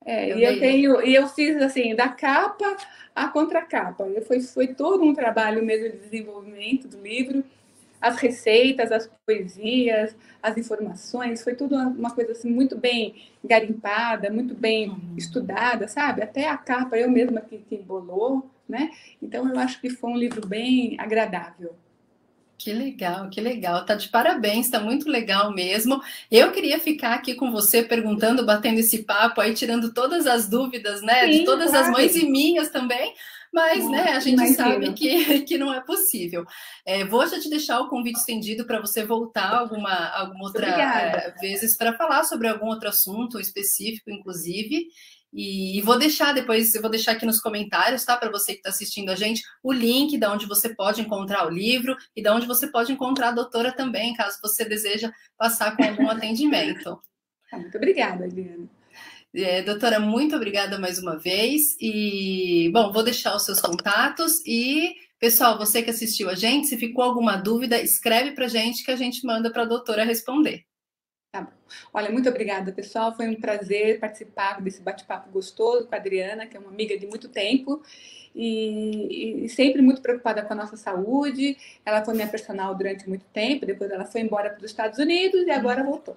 É, 0.06 0.32
eu 0.32 0.38
e 0.38 0.44
eu 0.44 0.60
tenho, 0.60 1.02
e 1.02 1.16
eu 1.16 1.28
fiz 1.28 1.58
assim, 1.58 1.96
da 1.96 2.10
capa 2.10 2.78
à 3.16 3.28
contracapa. 3.28 4.06
Foi, 4.28 4.40
foi 4.42 4.68
todo 4.68 5.04
um 5.04 5.14
trabalho 5.14 5.64
mesmo 5.64 5.92
de 5.92 5.98
desenvolvimento 5.98 6.88
do 6.88 7.02
livro 7.02 7.44
as 8.06 8.18
receitas, 8.18 8.92
as 8.92 9.10
poesias, 9.26 10.16
as 10.42 10.56
informações, 10.58 11.44
foi 11.44 11.56
tudo 11.56 11.76
uma 11.76 12.12
coisa 12.12 12.34
assim 12.34 12.52
muito 12.52 12.78
bem 12.78 13.16
garimpada, 13.44 14.30
muito 14.30 14.54
bem 14.54 14.90
uhum. 14.90 15.16
estudada, 15.18 15.88
sabe? 15.88 16.22
Até 16.22 16.48
a 16.48 16.56
capa 16.56 16.96
eu 16.98 17.10
mesma 17.10 17.42
que, 17.42 17.58
que 17.58 17.78
bolou, 17.78 18.48
né? 18.70 18.92
Então 19.20 19.50
eu 19.50 19.58
acho 19.58 19.82
que 19.82 19.90
foi 19.90 20.12
um 20.12 20.18
livro 20.18 20.48
bem 20.48 20.96
agradável. 21.00 21.76
Que 22.60 22.72
legal, 22.72 23.28
que 23.28 23.42
legal. 23.42 23.84
Tá 23.86 23.96
de 23.96 24.08
parabéns, 24.08 24.70
tá 24.70 24.80
muito 24.80 25.10
legal 25.10 25.52
mesmo. 25.52 26.00
Eu 26.32 26.52
queria 26.52 26.80
ficar 26.80 27.16
aqui 27.16 27.34
com 27.34 27.52
você 27.52 27.82
perguntando, 27.82 28.46
batendo 28.46 28.80
esse 28.80 29.04
papo 29.04 29.42
aí, 29.42 29.56
tirando 29.56 29.94
todas 29.94 30.28
as 30.28 30.48
dúvidas, 30.48 31.02
né? 31.02 31.26
Sim, 31.26 31.32
de 31.32 31.44
todas 31.44 31.72
claro. 31.72 31.86
as 31.86 31.92
mães 31.92 32.16
e 32.16 32.30
minhas 32.30 32.70
também, 32.70 33.16
mas 33.56 33.90
né, 33.90 34.10
a 34.10 34.20
gente 34.20 34.46
sabe 34.50 34.92
que, 34.92 35.42
que 35.48 35.58
não 35.58 35.74
é 35.74 35.80
possível. 35.80 36.46
É, 36.86 37.06
vou 37.06 37.26
já 37.26 37.40
te 37.40 37.50
deixar 37.50 37.80
o 37.80 37.88
convite 37.88 38.20
estendido 38.20 38.66
para 38.66 38.82
você 38.82 39.06
voltar 39.06 39.56
alguma, 39.56 40.10
alguma 40.10 40.44
outra 40.44 40.68
é, 40.68 41.34
vezes 41.40 41.78
para 41.78 41.94
falar 41.94 42.26
sobre 42.26 42.50
algum 42.50 42.66
outro 42.66 42.90
assunto 42.90 43.40
específico, 43.40 44.12
inclusive. 44.12 44.88
E, 45.34 45.82
vou 45.84 45.98
deixar 45.98 46.34
depois, 46.34 46.76
eu 46.76 46.82
vou 46.82 46.92
deixar 46.92 47.14
aqui 47.14 47.26
nos 47.26 47.40
comentários, 47.40 48.04
tá? 48.04 48.18
Para 48.18 48.30
você 48.30 48.52
que 48.52 48.60
está 48.60 48.72
assistindo 48.72 49.10
a 49.10 49.16
gente, 49.16 49.42
o 49.64 49.72
link 49.72 50.18
da 50.18 50.34
onde 50.34 50.46
você 50.46 50.76
pode 50.76 51.00
encontrar 51.00 51.48
o 51.48 51.50
livro 51.50 51.96
e 52.14 52.22
da 52.22 52.36
onde 52.36 52.46
você 52.46 52.68
pode 52.68 52.92
encontrar 52.92 53.30
a 53.30 53.32
doutora 53.32 53.72
também, 53.72 54.14
caso 54.16 54.38
você 54.44 54.66
deseja 54.66 55.14
passar 55.38 55.78
com 55.78 55.84
algum 55.84 56.10
atendimento. 56.12 57.00
Muito 57.54 57.78
obrigada, 57.78 58.26
Adriana. 58.26 58.70
É, 59.38 59.62
doutora, 59.62 60.00
muito 60.00 60.36
obrigada 60.36 60.80
mais 60.80 60.98
uma 60.98 61.18
vez. 61.18 61.76
E, 61.80 62.70
bom, 62.74 62.92
vou 62.92 63.04
deixar 63.04 63.36
os 63.36 63.44
seus 63.44 63.60
contatos. 63.60 64.42
E, 64.46 64.94
pessoal, 65.20 65.58
você 65.58 65.82
que 65.84 65.90
assistiu 65.90 66.30
a 66.30 66.36
gente, 66.36 66.68
se 66.68 66.78
ficou 66.78 67.04
alguma 67.04 67.36
dúvida, 67.36 67.82
escreve 67.82 68.32
para 68.32 68.46
a 68.46 68.48
gente 68.50 68.84
que 68.84 68.92
a 68.92 68.96
gente 68.96 69.26
manda 69.26 69.52
para 69.52 69.64
a 69.64 69.66
doutora 69.66 70.06
responder. 70.06 70.64
Tá 71.36 71.42
bom. 71.42 71.52
Olha, 71.94 72.10
muito 72.10 72.30
obrigada, 72.30 72.72
pessoal. 72.72 73.14
Foi 73.14 73.28
um 73.28 73.36
prazer 73.36 74.00
participar 74.00 74.62
desse 74.62 74.82
bate-papo 74.82 75.30
gostoso 75.30 75.86
com 75.86 75.94
a 75.94 75.98
Adriana, 75.98 76.46
que 76.46 76.56
é 76.56 76.60
uma 76.62 76.70
amiga 76.70 76.98
de 76.98 77.06
muito 77.06 77.28
tempo 77.28 77.84
e, 78.34 79.44
e, 79.44 79.50
sempre 79.50 79.82
muito 79.82 80.02
preocupada 80.02 80.44
com 80.44 80.54
a 80.54 80.56
nossa 80.56 80.78
saúde. 80.78 81.58
Ela 81.86 82.06
foi 82.06 82.14
minha 82.14 82.28
personal 82.30 82.74
durante 82.74 83.10
muito 83.10 83.26
tempo, 83.34 83.66
depois 83.66 83.92
ela 83.92 84.06
foi 84.06 84.22
embora 84.22 84.50
para 84.50 84.64
os 84.64 84.72
Estados 84.72 84.98
Unidos 84.98 85.46
e 85.46 85.52
agora 85.52 85.84
voltou. 85.84 86.16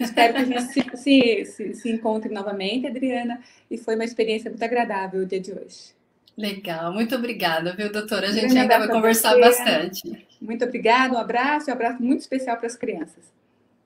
Espero 0.00 0.34
que 0.34 0.40
a 0.40 0.44
gente 0.44 0.62
se, 0.72 0.82
se, 0.96 1.44
se, 1.44 1.74
se 1.74 1.88
encontre 1.88 2.34
novamente, 2.34 2.88
Adriana, 2.88 3.40
e 3.70 3.78
foi 3.78 3.94
uma 3.94 4.04
experiência 4.04 4.50
muito 4.50 4.64
agradável 4.64 5.22
o 5.22 5.26
dia 5.26 5.38
de 5.38 5.52
hoje. 5.52 5.96
Legal, 6.36 6.92
muito 6.92 7.14
obrigada, 7.14 7.76
viu, 7.76 7.92
doutora? 7.92 8.26
A 8.26 8.32
gente 8.32 8.58
ainda 8.58 8.76
vai 8.76 8.88
conversar 8.88 9.34
você. 9.34 9.40
bastante. 9.40 10.26
Muito 10.40 10.64
obrigada, 10.64 11.14
um 11.14 11.18
abraço, 11.18 11.70
um 11.70 11.72
abraço 11.72 12.02
muito 12.02 12.22
especial 12.22 12.56
para 12.56 12.66
as 12.66 12.74
crianças. 12.74 13.37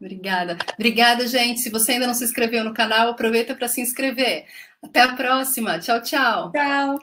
Obrigada. 0.03 0.59
Obrigada, 0.75 1.29
gente. 1.29 1.61
Se 1.61 1.71
você 1.71 1.93
ainda 1.93 2.09
não 2.09 2.15
se 2.15 2.25
inscreveu 2.25 2.65
no 2.65 2.75
canal, 2.75 3.11
aproveita 3.11 3.55
para 3.55 3.69
se 3.69 3.81
inscrever. 3.81 4.47
Até 4.83 5.01
a 5.01 5.15
próxima. 5.15 5.79
Tchau, 5.79 6.03
tchau. 6.03 6.51
Tchau. 6.51 6.99